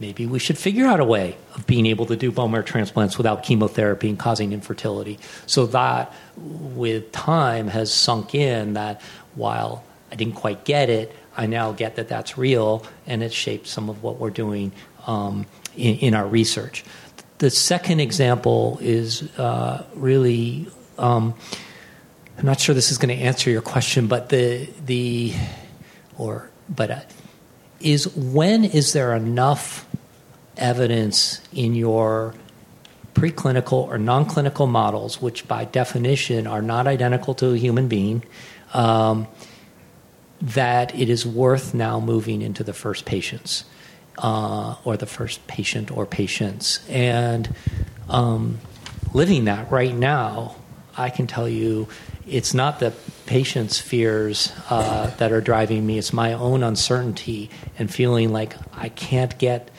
[0.00, 3.16] maybe we should figure out a way of being able to do bone marrow transplants
[3.16, 5.18] without chemotherapy and causing infertility.
[5.46, 9.00] So that, with time, has sunk in that
[9.34, 13.66] while I didn't quite get it, I now get that that's real, and it shaped
[13.66, 14.72] some of what we're doing
[15.06, 16.84] um, in, in, our research.
[17.38, 20.68] The second example is uh, really.
[20.96, 21.34] Um,
[22.38, 25.34] I'm not sure this is going to answer your question, but the the
[26.18, 27.00] or but uh,
[27.84, 29.86] is when is there enough
[30.56, 32.34] evidence in your
[33.14, 38.24] preclinical or non clinical models, which by definition are not identical to a human being,
[38.72, 39.28] um,
[40.40, 43.64] that it is worth now moving into the first patients
[44.18, 46.86] uh, or the first patient or patients.
[46.88, 47.54] And
[48.08, 48.58] um,
[49.12, 50.56] living that right now,
[50.96, 51.88] I can tell you
[52.26, 52.92] it's not the
[53.26, 58.88] patient's fears uh, that are driving me, it's my own uncertainty and feeling like I
[58.88, 59.70] can't get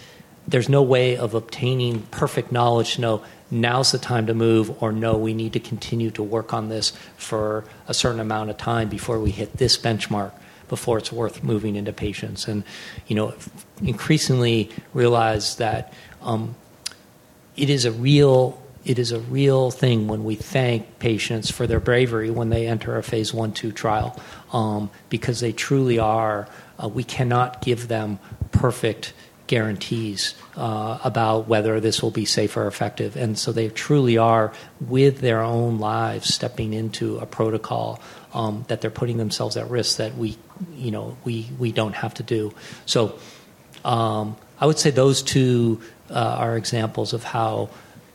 [0.48, 4.92] there's no way of obtaining perfect knowledge to know now's the time to move or
[4.92, 8.90] no we need to continue to work on this for a certain amount of time
[8.90, 10.32] before we hit this benchmark
[10.68, 12.48] before it's worth moving into patients.
[12.48, 12.64] And
[13.08, 13.34] you know
[13.82, 16.56] increasingly realize that um,
[17.56, 21.80] it is a real it is a real thing when we thank patients for their
[21.80, 24.18] bravery when they enter a phase one two trial
[24.54, 26.48] um, because they truly are
[26.82, 28.20] uh, we cannot give them
[28.52, 29.14] perfect
[29.48, 33.16] guarantees uh, about whether this will be safe or effective.
[33.16, 38.02] And so they truly are, with their own lives, stepping into a protocol
[38.34, 40.38] um, that they're putting themselves at risk that we,
[40.76, 42.54] you know, we, we don't have to do.
[42.86, 43.20] So
[43.84, 47.70] um, I would say those two uh, are examples of how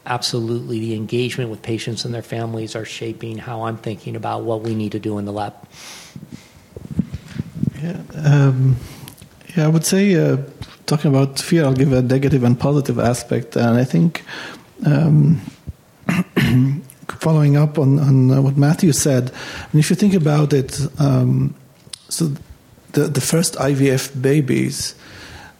[0.06, 4.62] absolutely the engagement with patients and their families are shaping how I'm thinking about what
[4.62, 5.54] we need to do in the lab.
[7.82, 8.76] Yeah, um,
[9.56, 10.14] yeah I would say.
[10.14, 10.38] Uh,
[10.86, 13.56] talking about fear, I'll give a negative and positive aspect.
[13.56, 14.24] And I think
[14.84, 15.40] um,
[17.08, 19.30] following up on, on what Matthew said,
[19.70, 21.54] and if you think about it, um,
[22.08, 22.32] so
[22.92, 24.94] the, the first IVF babies,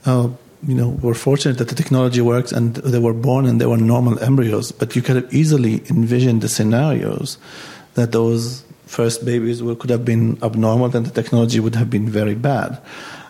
[0.05, 0.29] uh,
[0.67, 3.79] you know, were fortunate that the technology works and they were born and they were
[3.79, 4.73] normal embryos.
[4.73, 7.39] But you could have easily envisioned the scenarios
[7.95, 12.35] that those first babies could have been abnormal and the technology would have been very
[12.35, 12.81] bad.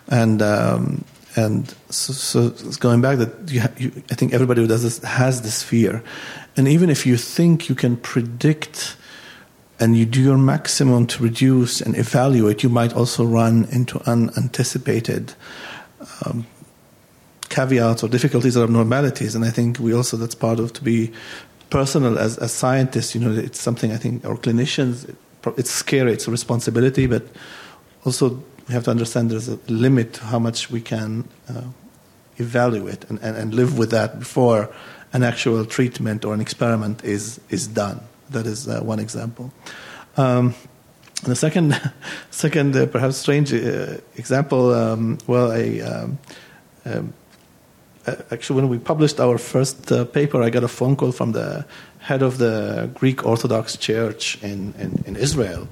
[0.07, 1.05] And um,
[1.35, 5.43] and so, so going back that you, you, I think everybody who does this has
[5.43, 6.03] this fear,
[6.57, 8.97] and even if you think you can predict
[9.79, 15.33] and you do your maximum to reduce and evaluate, you might also run into unanticipated
[16.25, 16.45] um,
[17.51, 19.35] caveats or difficulties or abnormalities.
[19.35, 21.11] And I think we also that's part of to be
[21.69, 23.13] personal as as scientists.
[23.13, 25.13] You know, it's something I think our clinicians.
[25.57, 26.13] It's scary.
[26.13, 27.23] It's a responsibility, but
[28.05, 31.63] also we have to understand there's a limit to how much we can uh,
[32.37, 34.69] evaluate and, and, and live with that before
[35.13, 38.01] an actual treatment or an experiment is, is done.
[38.29, 39.51] That is uh, one example.
[40.15, 40.55] Um,
[41.23, 41.79] the second,
[42.31, 46.19] second uh, perhaps strange uh, example, um, well, I, um,
[46.85, 47.13] um
[48.31, 51.65] actually, when we published our first uh, paper, I got a phone call from the
[51.99, 55.67] head of the Greek Orthodox Church in, in, in, Israel.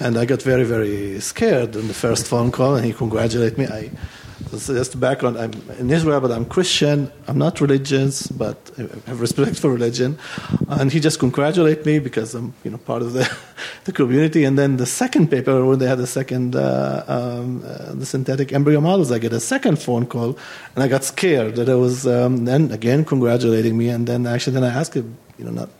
[0.00, 3.66] And I got very, very scared in the first phone call, and he congratulated me.
[3.66, 3.90] I,
[4.50, 5.36] just the background.
[5.36, 7.10] I'm in Israel, but I'm Christian.
[7.26, 10.18] I'm not religious, but I have respect for religion.
[10.68, 13.30] And he just congratulated me because I'm, you know, part of the,
[13.84, 14.44] the community.
[14.44, 18.52] And then the second paper, when they had the second uh, um, uh, the synthetic
[18.52, 20.38] embryo models, I get a second phone call,
[20.74, 23.88] and I got scared that it was um, then again congratulating me.
[23.88, 25.70] And then actually, then I asked him, you know, not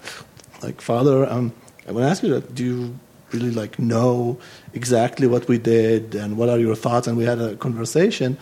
[0.63, 1.31] like father.
[1.31, 1.53] Um,
[1.87, 2.99] I want to ask you, do you
[3.33, 4.39] really like know
[4.75, 7.07] exactly what we did and what are your thoughts?
[7.07, 8.39] And we had a conversation.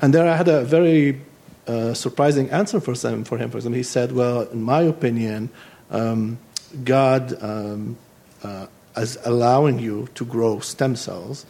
[0.00, 1.20] And there I had a very
[1.66, 3.50] uh, surprising answer for, some, for him.
[3.50, 5.50] For example, he said, Well, in my opinion,
[5.90, 6.38] um,
[6.84, 7.96] God um,
[8.42, 8.66] uh,
[8.96, 11.46] is allowing you to grow stem cells.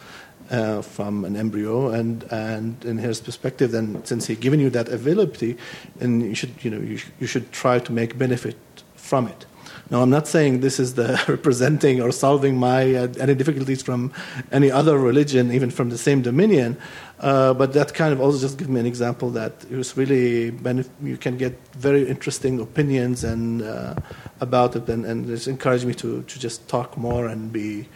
[0.49, 4.89] Uh, from an embryo, and, and in his perspective, then since he's given you that
[4.89, 5.55] availability,
[5.95, 8.57] then you should you know you, sh- you should try to make benefit
[8.97, 9.45] from it.
[9.89, 14.11] Now, I'm not saying this is the representing or solving my uh, any difficulties from
[14.51, 16.77] any other religion, even from the same dominion,
[17.19, 20.51] uh, but that kind of also just gives me an example that it was really
[20.51, 23.93] benef- you can get very interesting opinions and uh,
[24.39, 27.87] about it, and, and it's encouraged me to to just talk more and be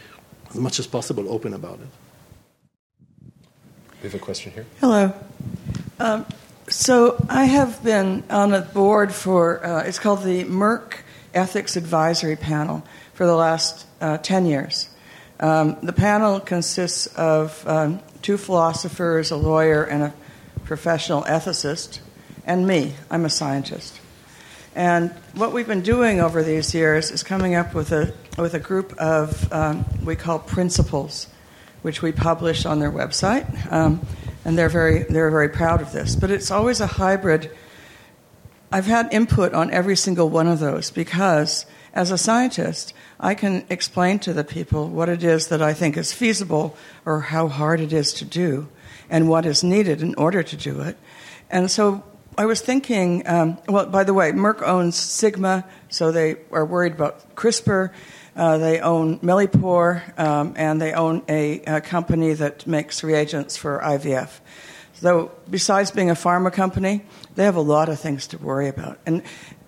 [0.50, 1.88] as much as possible open about it.
[4.02, 4.66] We have a question here.
[4.80, 5.12] Hello.
[5.98, 6.26] Um,
[6.68, 10.98] so I have been on a board for uh, it's called the Merck
[11.36, 12.82] Ethics Advisory Panel
[13.14, 14.88] for the last uh, 10 years.
[15.38, 20.14] Um, the panel consists of um, two philosophers, a lawyer, and a
[20.64, 22.00] professional ethicist,
[22.46, 22.94] and me.
[23.10, 24.00] I'm a scientist.
[24.74, 28.58] And what we've been doing over these years is coming up with a, with a
[28.58, 31.28] group of, um, we call principles,
[31.82, 33.72] which we publish on their website.
[33.72, 34.06] Um,
[34.44, 36.14] and they're very, they're very proud of this.
[36.14, 37.50] But it's always a hybrid
[38.72, 43.64] I've had input on every single one of those because, as a scientist, I can
[43.70, 47.80] explain to the people what it is that I think is feasible or how hard
[47.80, 48.68] it is to do
[49.08, 50.96] and what is needed in order to do it.
[51.48, 52.02] And so
[52.36, 56.92] I was thinking, um, well, by the way, Merck owns Sigma, so they are worried
[56.92, 57.92] about CRISPR.
[58.34, 63.80] Uh, they own Millipore, um, and they own a, a company that makes reagents for
[63.82, 64.40] IVF.
[64.92, 67.04] So, besides being a pharma company,
[67.36, 68.98] they have a lot of things to worry about.
[69.06, 69.22] And,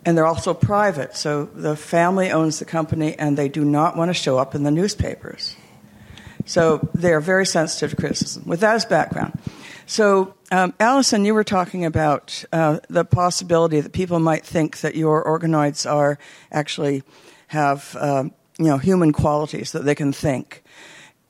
[0.04, 4.08] and they're also private, so the family owns the company and they do not want
[4.08, 5.54] to show up in the newspapers.
[6.46, 8.44] So, they're very sensitive to criticism.
[8.46, 9.38] With that as background.
[9.84, 14.94] So, um, Alysson, you were talking about uh, the possibility that people might think that
[14.94, 16.18] your organoids are
[16.52, 17.02] actually
[17.48, 20.62] have um, you know human qualities that they can think,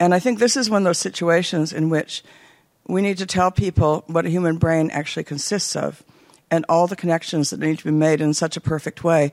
[0.01, 2.25] and I think this is one of those situations in which
[2.89, 6.03] we need to tell people what a human brain actually consists of
[6.51, 9.33] and all the connections that need to be made in such a perfect way.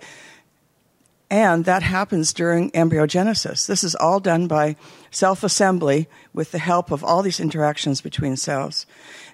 [1.29, 3.65] And that happens during embryogenesis.
[3.65, 4.75] This is all done by
[5.09, 8.85] self assembly with the help of all these interactions between cells.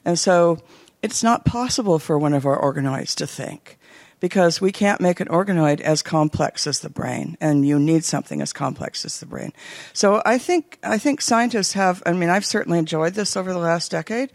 [0.05, 0.59] And so
[1.01, 3.77] it's not possible for one of our organoids to think
[4.21, 8.41] because we can't make an organoid as complex as the brain, and you need something
[8.41, 9.51] as complex as the brain.
[9.91, 12.01] So I think I think scientists have.
[12.05, 14.31] I mean, I've certainly enjoyed this over the last decade.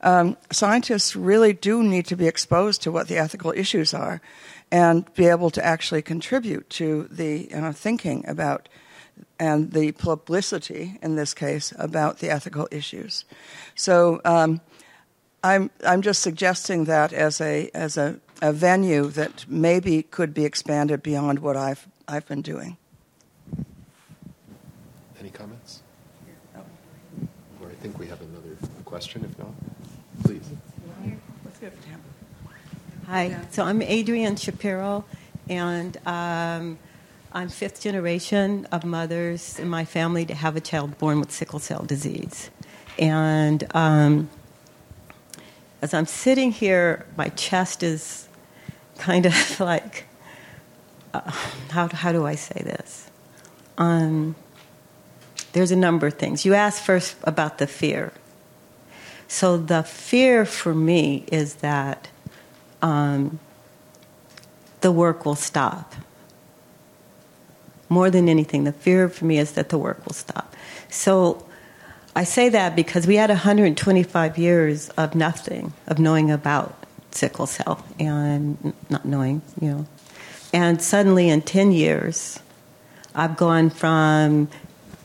[0.00, 4.20] Um, scientists really do need to be exposed to what the ethical issues are,
[4.72, 8.68] and be able to actually contribute to the thinking about
[9.38, 13.24] and the publicity in this case about the ethical issues.
[13.74, 14.20] So.
[14.24, 14.60] Um,
[15.46, 20.44] I'm I'm just suggesting that as a as a, a venue that maybe could be
[20.44, 22.76] expanded beyond what I've I've been doing.
[25.20, 25.82] Any comments?
[27.62, 29.24] Or I think we have another question.
[29.24, 29.54] If not,
[30.24, 30.50] please.
[33.06, 33.40] Hi.
[33.52, 35.04] So I'm Adrienne Shapiro,
[35.48, 36.76] and um,
[37.32, 41.60] I'm fifth generation of mothers in my family to have a child born with sickle
[41.60, 42.50] cell disease,
[42.98, 43.62] and.
[43.76, 44.28] Um,
[45.82, 48.28] as I'm sitting here, my chest is
[48.98, 50.04] kind of like,
[51.12, 51.30] uh,
[51.70, 53.10] how, how do I say this?
[53.78, 54.34] Um,
[55.52, 56.44] there's a number of things.
[56.44, 58.12] You asked first about the fear.
[59.28, 62.08] So the fear for me is that
[62.82, 63.38] um,
[64.80, 65.94] the work will stop.
[67.88, 70.54] More than anything, the fear for me is that the work will stop.
[70.90, 71.46] So
[72.16, 76.74] I say that because we had 125 years of nothing, of knowing about
[77.10, 79.86] sickle cell and not knowing, you know.
[80.50, 82.40] And suddenly in 10 years,
[83.14, 84.48] I've gone from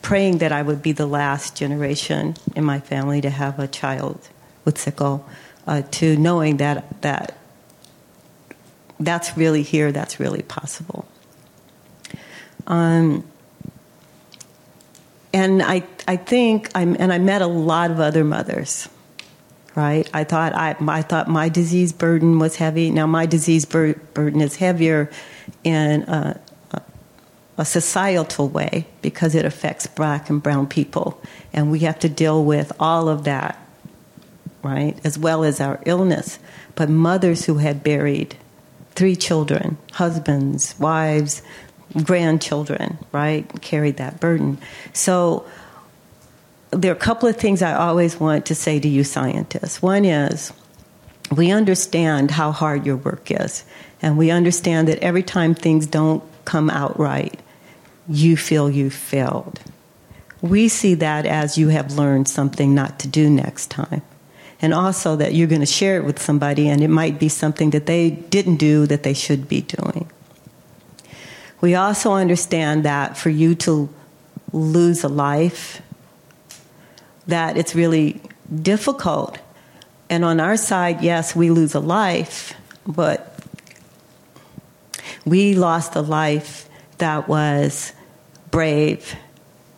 [0.00, 4.30] praying that I would be the last generation in my family to have a child
[4.64, 5.28] with sickle
[5.66, 7.36] uh, to knowing that, that
[8.98, 11.06] that's really here, that's really possible.
[12.66, 13.24] Um,
[15.32, 18.88] and I, I think, I'm, and I met a lot of other mothers
[19.74, 20.06] right?
[20.12, 22.90] I thought I, I thought my disease burden was heavy.
[22.90, 25.10] Now my disease bur- burden is heavier
[25.64, 26.38] in a,
[27.58, 31.20] a societal way because it affects black and brown people,
[31.52, 33.58] and we have to deal with all of that,
[34.62, 36.38] right, as well as our illness.
[36.74, 38.36] But mothers who had buried
[38.94, 41.42] three children, husbands, wives,
[42.02, 44.58] grandchildren, right, carried that burden.
[44.92, 45.46] So
[46.70, 49.82] there are a couple of things I always want to say to you scientists.
[49.82, 50.52] One is
[51.30, 53.64] we understand how hard your work is,
[54.00, 57.38] and we understand that every time things don't come out right,
[58.08, 59.60] you feel you failed.
[60.40, 64.02] We see that as you have learned something not to do next time.
[64.60, 67.70] And also that you're going to share it with somebody, and it might be something
[67.70, 70.10] that they didn't do that they should be doing.
[71.62, 73.88] We also understand that for you to
[74.52, 75.80] lose a life
[77.28, 78.20] that it's really
[78.62, 79.38] difficult.
[80.10, 82.52] And on our side, yes, we lose a life,
[82.86, 83.38] but
[85.24, 86.68] we lost a life
[86.98, 87.92] that was
[88.50, 89.14] brave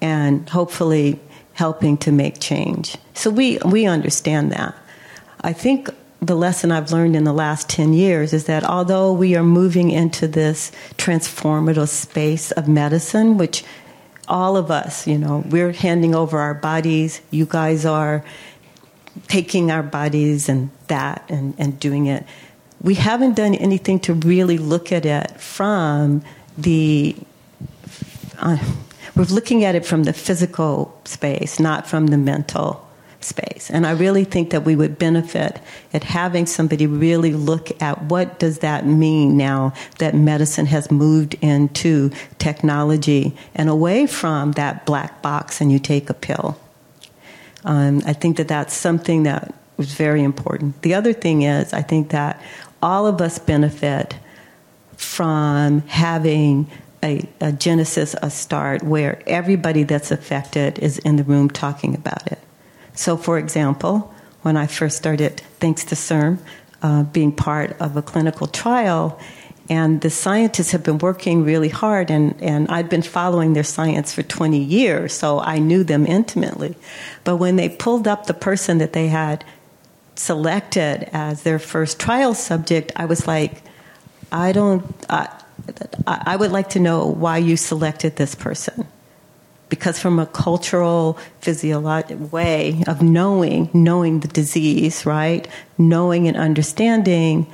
[0.01, 1.21] and hopefully
[1.53, 2.97] helping to make change.
[3.13, 4.75] So we, we understand that.
[5.43, 5.91] I think
[6.27, 9.91] the lesson I've learned in the last 10 years is that although we are moving
[9.91, 13.65] into this transformative space of medicine, which
[14.29, 17.21] all of us, you know, we're handing over our bodies.
[17.31, 18.25] You guys are
[19.29, 22.25] taking our bodies and that and, and doing it.
[22.81, 26.23] We haven't done anything to really look at it from
[26.57, 27.17] the.
[28.39, 28.59] Uh,
[29.15, 32.85] we're looking at it from the physical space, not from the mental
[33.25, 33.71] space.
[33.71, 35.61] And I really think that we would benefit
[35.93, 41.35] at having somebody really look at what does that mean now that medicine has moved
[41.41, 46.59] into technology and away from that black box and you take a pill.
[47.65, 50.83] Um, I think that that's something that was very important.
[50.83, 52.41] The other thing is, I think that
[52.83, 54.17] all of us benefit
[54.97, 56.71] from having
[57.03, 62.31] a, a, genesis, a start, where everybody that's affected is in the room talking about
[62.31, 62.39] it.
[62.95, 66.39] So, for example, when I first started, thanks to CIRM,
[66.83, 69.19] uh, being part of a clinical trial,
[69.71, 74.13] and the scientists have been working really hard, and, and I'd been following their science
[74.13, 76.77] for 20 years, so I knew them intimately.
[77.25, 79.45] But when they pulled up the person that they had
[80.17, 83.63] selected as their first trial subject, I was like,
[84.31, 85.43] I don't, I,
[86.07, 88.87] I would like to know why you selected this person
[89.75, 95.49] because from a cultural physiological way of knowing knowing the disease right?
[95.79, 97.47] Knowing and understanding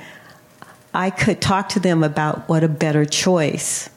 [0.93, 3.89] i could talk to them about what a better choice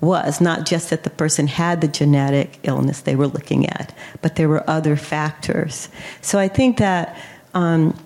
[0.00, 4.36] was not just that the person had the genetic illness they were looking at but
[4.36, 5.88] there were other factors.
[6.20, 7.16] So i think that
[7.54, 7.96] um,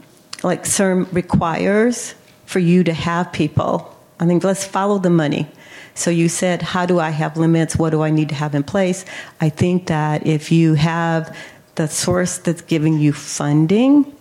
[0.43, 3.93] like CIRM requires for you to have people.
[4.21, 5.49] I think let's follow the money
[5.97, 7.75] so you said, how do I have limits?
[7.75, 9.07] What do I need to have in place?
[9.41, 11.35] I think that if you have
[11.77, 14.15] the source that's giving you funding,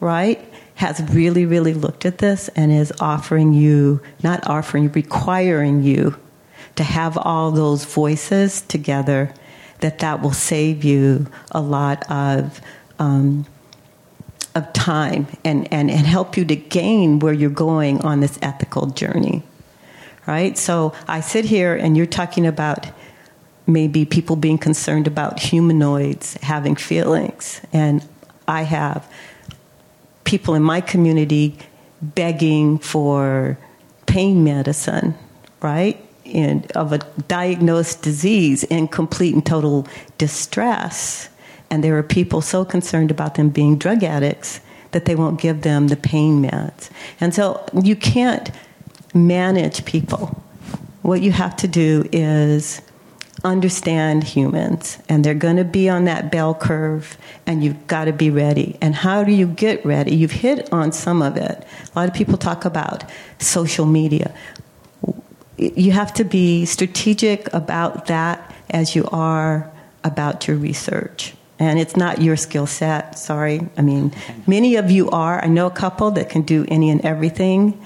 [0.00, 0.42] right,
[0.76, 6.16] has really, really looked at this and is offering you, not offering, requiring you
[6.76, 9.34] to have all those voices together,
[9.80, 12.60] that that will save you a lot of.
[12.98, 13.46] Um,
[14.54, 18.84] of time and, and, and help you to gain where you're going on this ethical
[18.88, 19.42] journey
[20.26, 20.56] right?
[20.56, 22.86] So I sit here and you're talking about
[23.66, 27.60] maybe people being concerned about humanoids having feelings.
[27.72, 28.06] And
[28.48, 29.10] I have
[30.24, 31.56] people in my community
[32.00, 33.58] begging for
[34.06, 35.14] pain medicine,
[35.60, 36.04] right?
[36.26, 39.86] And of a diagnosed disease in complete and total
[40.18, 41.28] distress.
[41.70, 45.62] And there are people so concerned about them being drug addicts that they won't give
[45.62, 46.90] them the pain meds.
[47.20, 48.50] And so you can't
[49.14, 50.42] manage people.
[51.02, 52.80] What you have to do is
[53.44, 57.16] understand humans, and they're going to be on that bell curve,
[57.46, 58.78] and you've got to be ready.
[58.80, 60.14] And how do you get ready?
[60.14, 61.66] You've hit on some of it.
[61.94, 63.04] A lot of people talk about
[63.38, 64.32] social media.
[65.56, 69.70] You have to be strategic about that as you are
[70.04, 71.34] about your research.
[71.58, 73.68] And it's not your skill set, sorry.
[73.76, 74.12] I mean,
[74.46, 75.42] many of you are.
[75.44, 77.80] I know a couple that can do any and everything.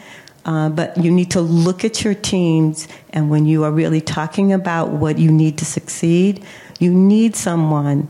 [0.46, 4.52] Uh, but you need to look at your teams, and when you are really talking
[4.52, 6.42] about what you need to succeed,
[6.78, 8.08] you need someone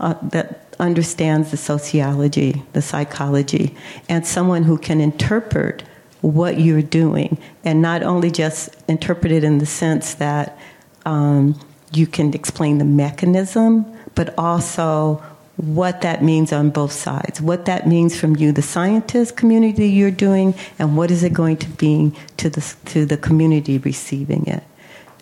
[0.00, 3.74] uh, that understands the sociology, the psychology,
[4.08, 5.84] and someone who can interpret
[6.22, 10.58] what you're doing, and not only just interpret it in the sense that
[11.04, 11.58] um,
[11.92, 13.86] you can explain the mechanism,
[14.16, 15.22] but also
[15.56, 20.10] what that means on both sides, what that means from you, the scientist community you're
[20.10, 24.62] doing, and what is it going to be to the, to the community receiving it.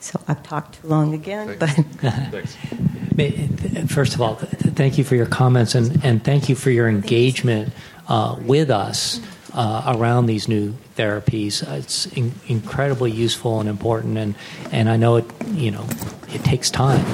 [0.00, 1.70] So I've talked too long again, but.
[3.88, 7.72] First of all, thank you for your comments and, and thank you for your engagement
[8.08, 9.20] uh, with us
[9.54, 11.66] uh, around these new therapies.
[11.66, 14.34] Uh, it's in, incredibly useful and important, and,
[14.72, 15.86] and I know it you know
[16.28, 17.04] it takes time,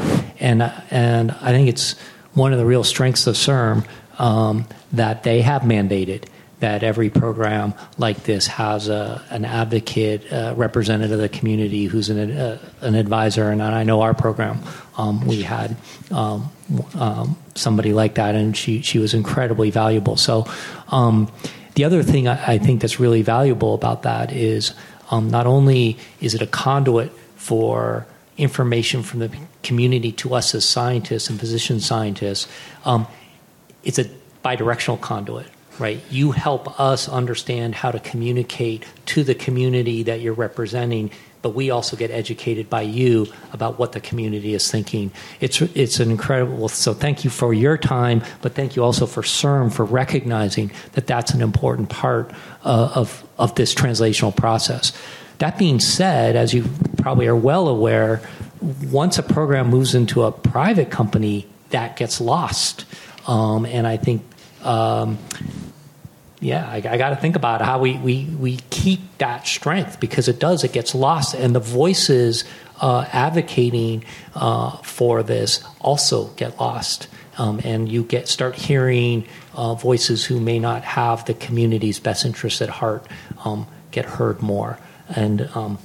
[0.40, 1.96] and and I think it's
[2.34, 3.86] one of the real strengths of CIRM
[4.18, 6.24] um, that they have mandated
[6.60, 12.10] that every program like this has a, an advocate, a representative of the community who's
[12.10, 13.50] an, uh, an advisor.
[13.50, 14.60] And I know our program,
[14.98, 15.76] um, we had
[16.10, 16.50] um,
[16.94, 20.16] um, somebody like that, and she, she was incredibly valuable.
[20.16, 20.46] So,
[20.88, 21.32] um,
[21.76, 24.74] the other thing I, I, think that's really valuable about that is
[25.10, 28.06] um, not only is it a conduit for
[28.40, 29.30] information from the
[29.62, 32.48] community to us as scientists and physician scientists,
[32.84, 33.06] um,
[33.84, 34.06] it's a
[34.44, 35.46] bidirectional conduit
[35.80, 36.00] right?
[36.10, 41.10] You help us understand how to communicate to the community that you're representing,
[41.40, 45.10] but we also get educated by you about what the community is thinking.
[45.40, 46.68] It's it's an incredible.
[46.68, 51.06] So thank you for your time, but thank you also for CIRM for recognizing that
[51.06, 52.30] that's an important part
[52.62, 54.92] uh, of of this translational process.
[55.40, 56.64] That being said, as you
[56.98, 58.22] probably are well aware,
[58.90, 62.84] once a program moves into a private company, that gets lost.
[63.26, 64.22] Um, and I think
[64.62, 65.18] um,
[66.40, 70.26] yeah, I, I got to think about how we, we, we keep that strength because
[70.26, 71.34] it does, it gets lost.
[71.34, 72.44] And the voices
[72.80, 74.04] uh, advocating
[74.34, 77.08] uh, for this also get lost.
[77.36, 82.24] Um, and you get start hearing uh, voices who may not have the community's best
[82.24, 83.06] interests at heart
[83.44, 84.78] um, get heard more.
[85.14, 85.78] And um,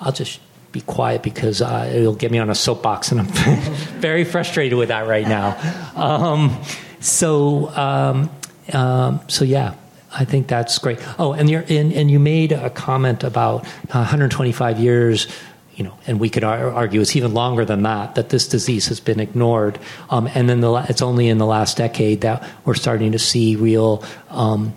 [0.00, 0.40] I'll just
[0.72, 3.26] be quiet because uh, it'll get me on a soapbox, and I'm
[4.00, 5.56] very frustrated with that right now.
[5.94, 6.62] Um,
[7.00, 8.30] so um,
[8.72, 9.74] um, so yeah,
[10.12, 10.98] I think that's great.
[11.18, 15.26] Oh, and, you're, and, and you made a comment about 125 years
[15.74, 19.00] you know, and we could argue it's even longer than that that this disease has
[19.00, 19.78] been ignored,
[20.10, 23.56] um, and then the, it's only in the last decade that we're starting to see
[23.56, 24.76] real um,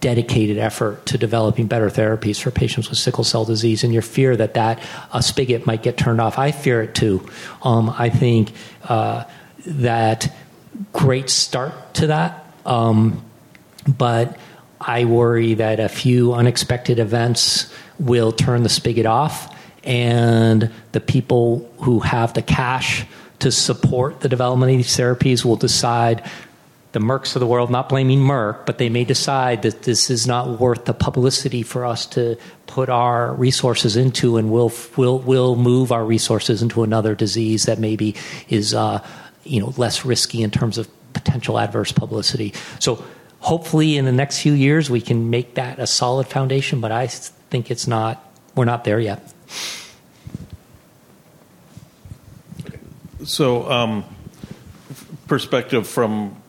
[0.00, 3.84] dedicated effort to developing better therapies for patients with sickle cell disease.
[3.84, 4.82] And your fear that that
[5.12, 7.28] uh, spigot might get turned off, I fear it too.
[7.62, 8.52] Um, I think
[8.84, 9.24] uh,
[9.66, 10.34] that
[10.92, 12.46] great start to that.
[12.64, 13.24] Um,
[13.86, 14.38] but
[14.80, 19.54] I worry that a few unexpected events will turn the spigot off,
[19.84, 23.06] and the people who have the cash
[23.40, 26.22] to support the development of these therapies will decide
[26.92, 30.26] the Mercks of the world, not blaming Merck, but they may decide that this is
[30.26, 32.36] not worth the publicity for us to
[32.66, 37.78] put our resources into, and we'll we'll we'll move our resources into another disease that
[37.78, 38.16] maybe
[38.48, 39.04] is uh,
[39.44, 42.52] you know less risky in terms of potential adverse publicity.
[42.78, 43.04] So
[43.40, 47.06] hopefully in the next few years we can make that a solid foundation but i
[47.06, 49.32] think it's not we're not there yet
[53.24, 54.04] so um,
[55.26, 56.39] perspective from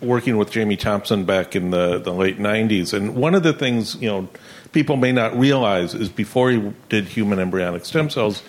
[0.00, 3.96] working with Jamie Thomson back in the, the late 90s and one of the things
[3.96, 4.28] you know
[4.72, 8.42] people may not realize is before he did human embryonic stem cells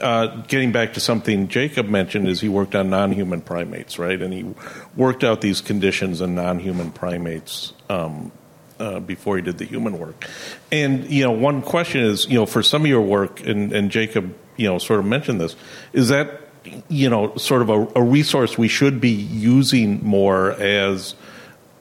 [0.00, 4.20] uh, getting back to something Jacob mentioned, is he worked on non-human primates, right?
[4.20, 4.54] And he
[4.94, 8.30] worked out these conditions in non-human primates um,
[8.78, 10.24] uh, before he did the human work.
[10.70, 13.90] And you know, one question is, you know, for some of your work, and, and
[13.90, 15.56] Jacob, you know, sort of mentioned this,
[15.92, 16.47] is that
[16.88, 21.12] you know, sort of a, a resource we should be using more as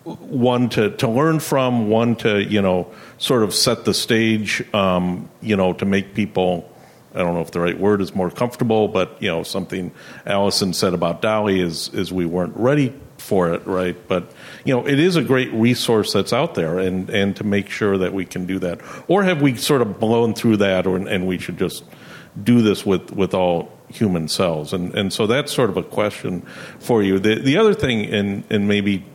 [0.03, 5.30] one to, to learn from, one to you know, sort of set the stage, um,
[5.41, 6.72] you know, to make people
[7.18, 9.91] I don't know if the right word is more comfortable, but you know something
[10.26, 13.95] Alysson said about Dolly is is we weren't ready for it, right?
[14.07, 14.31] But
[14.65, 17.97] you know it is a great resource that's out there, and and to make sure
[17.97, 21.26] that we can do that, or have we sort of blown through that, or and
[21.26, 21.84] we should just
[22.43, 26.41] do this with with all human cells, and and so that's sort of a question
[26.80, 27.19] for you.
[27.19, 29.05] The the other thing, and and maybe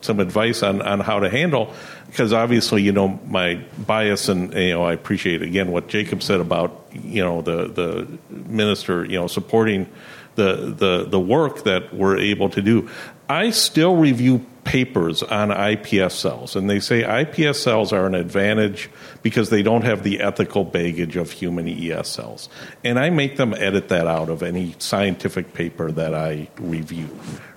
[0.00, 1.72] some advice on on how to handle
[2.06, 3.54] because obviously, you know, my
[3.86, 8.18] bias and you know, I appreciate again what Jacob said about you know the the
[8.28, 9.88] minister, you know, supporting
[10.34, 12.90] the the the work that we're able to do.
[13.28, 18.90] I still review papers on iPS cells, and they say iPS cells are an advantage
[19.22, 22.48] because they don't have the ethical baggage of human ES cells.
[22.84, 27.08] And I make them edit that out of any scientific paper that I review,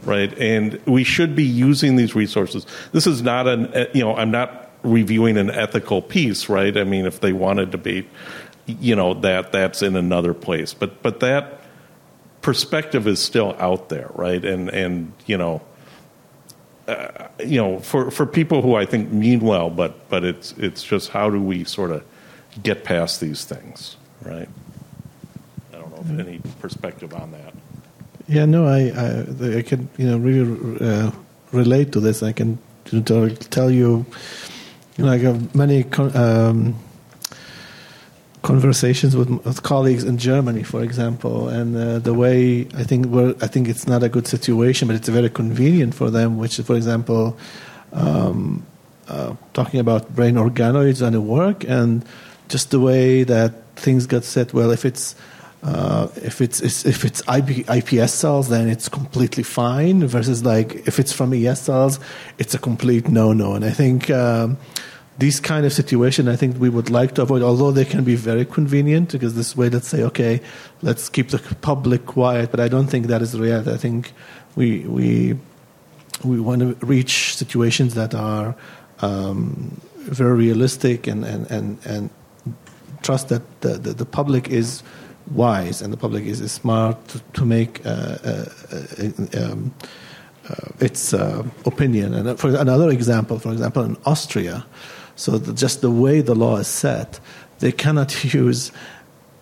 [0.03, 0.35] right?
[0.39, 2.65] And we should be using these resources.
[2.91, 6.75] This is not an, eh, you know, I'm not reviewing an ethical piece, right?
[6.75, 8.07] I mean, if they want to debate,
[8.65, 10.73] you know, that that's in another place.
[10.73, 11.61] But but that
[12.41, 14.43] perspective is still out there, right?
[14.43, 15.61] And and you know,
[16.87, 20.83] uh, you know, for, for people who I think mean well, but but it's it's
[20.83, 22.03] just how do we sort of
[22.61, 24.49] get past these things, right?
[25.73, 27.53] I don't know if any perspective on that.
[28.27, 31.11] Yeah, no, I I, I can you know really uh,
[31.51, 32.21] relate to this.
[32.21, 32.59] I can
[33.03, 34.05] tell, you,
[34.97, 36.75] you know, I have many um,
[38.45, 43.33] conversations with, with, colleagues in Germany, for example, and uh, the way I think we're,
[43.41, 46.37] I think it's not a good situation, but it's very convenient for them.
[46.37, 47.35] Which, for example,
[47.91, 48.63] um,
[49.07, 52.05] uh, talking about brain organoids and work, and
[52.47, 54.53] just the way that things got set.
[54.53, 55.15] Well, if it's
[55.63, 60.05] uh, if it's, if it's IP, iPS cells, then it's completely fine.
[60.05, 61.99] Versus like if it's from ES cells,
[62.37, 63.55] it's a complete no-no.
[63.55, 64.57] And I think um,
[65.17, 67.41] these kind of situation, I think we would like to avoid.
[67.41, 70.41] Although they can be very convenient, because this way, let's say, okay,
[70.81, 72.51] let's keep the public quiet.
[72.51, 73.71] But I don't think that is the reality.
[73.71, 74.11] I think
[74.55, 75.37] we we
[76.23, 78.55] we want to reach situations that are
[79.01, 82.09] um, very realistic and and and and
[83.01, 84.83] trust that the, the, the public is
[85.31, 89.73] wise and the public is, is smart to, to make uh, uh, uh um,
[90.49, 92.13] uh, its uh, opinion.
[92.13, 94.65] And for another example, for example, in Austria,
[95.15, 97.19] so the, just the way the law is set,
[97.59, 98.71] they cannot use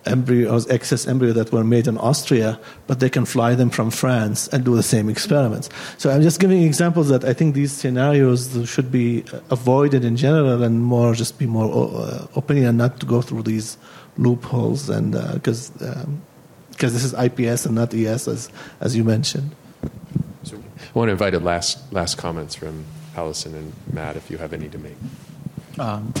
[0.06, 4.48] embryos, excess embryo that were made in Austria, but they can fly them from France
[4.48, 5.68] and do the same experiments.
[5.98, 10.62] So I'm just giving examples that I think these scenarios should be avoided in general
[10.62, 13.78] and more just be more uh, opinion and not to go through these
[14.16, 16.22] loopholes and because uh, um,
[16.70, 19.54] because this is IPS and not ES as as you mentioned.
[20.42, 22.84] So I want to invite a last last comments from
[23.14, 24.96] Alysson and Matt if you have any to make.
[25.78, 26.12] Um,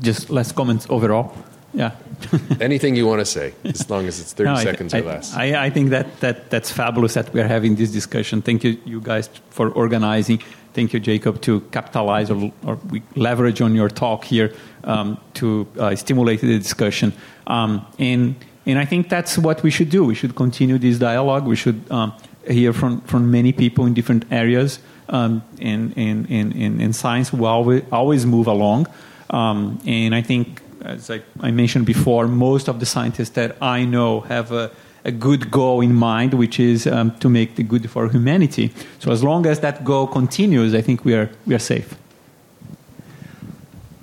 [0.00, 1.36] just less comments overall.
[1.72, 1.92] Yeah.
[2.60, 5.34] Anything you want to say, as long as it's 30 no, seconds I, or less.
[5.34, 8.42] I, I, think that, that that's fabulous that we are having this discussion.
[8.42, 10.42] Thank you, you guys, for organizing.
[10.72, 12.78] Thank you, Jacob, to capitalize or, or
[13.16, 14.52] leverage on your talk here
[14.84, 17.12] um, to uh, stimulate the discussion.
[17.46, 18.34] Um, and,
[18.66, 20.04] and I think that's what we should do.
[20.04, 21.46] We should continue this dialogue.
[21.46, 22.12] We should um,
[22.46, 24.78] hear from, from many people in different areas.
[25.12, 28.86] Um, in, in, in, in, science, we always, always move along.
[29.30, 33.84] Um, and I think, as I, I, mentioned before, most of the scientists that I
[33.84, 34.70] know have a,
[35.04, 38.72] a good goal in mind, which is um, to make the good for humanity.
[39.00, 41.96] So as long as that goal continues, I think we are, we are safe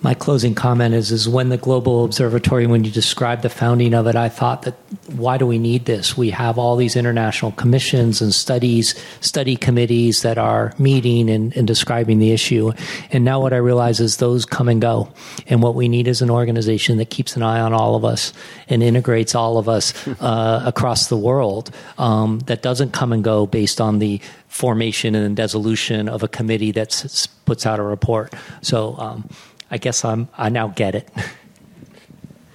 [0.02, 4.08] my closing comment is is when the global observatory when you described the founding of
[4.08, 4.76] it i thought that
[5.08, 6.18] why do we need this?
[6.18, 11.68] We have all these international commissions and studies study committees that are meeting and, and
[11.68, 12.72] describing the issue.
[13.12, 15.10] And now what i realize is those come and go.
[15.48, 18.34] And what we need is an organization that keeps an eye on all of us
[18.70, 23.46] and integrates all of us uh, across the world um, that doesn't come and go
[23.46, 28.34] based on the formation and dissolution of a committee that puts out a report.
[28.62, 29.30] So um,
[29.70, 31.10] I guess I'm, I now get it.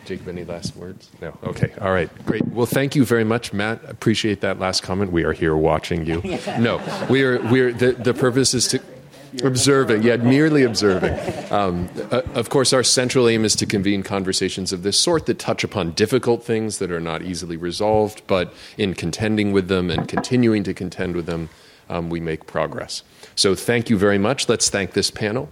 [0.05, 1.11] Jacob, any last words?
[1.21, 1.37] No.
[1.45, 1.73] Okay.
[1.81, 2.11] All right.
[2.27, 2.45] Great.
[2.49, 3.81] Well, thank you very much, Matt.
[3.89, 5.13] Appreciate that last comment.
[5.13, 6.23] We are here watching you.
[6.59, 7.41] No, we are.
[7.41, 7.73] We are.
[7.73, 8.81] The, the purpose is to
[9.45, 10.03] observing.
[10.03, 11.15] Yeah, merely observing.
[11.53, 15.39] Um, uh, of course, our central aim is to convene conversations of this sort that
[15.39, 20.09] touch upon difficult things that are not easily resolved, but in contending with them and
[20.09, 21.49] continuing to contend with them,
[21.89, 23.03] um, we make progress.
[23.35, 24.49] So, thank you very much.
[24.49, 25.49] Let's thank this panel.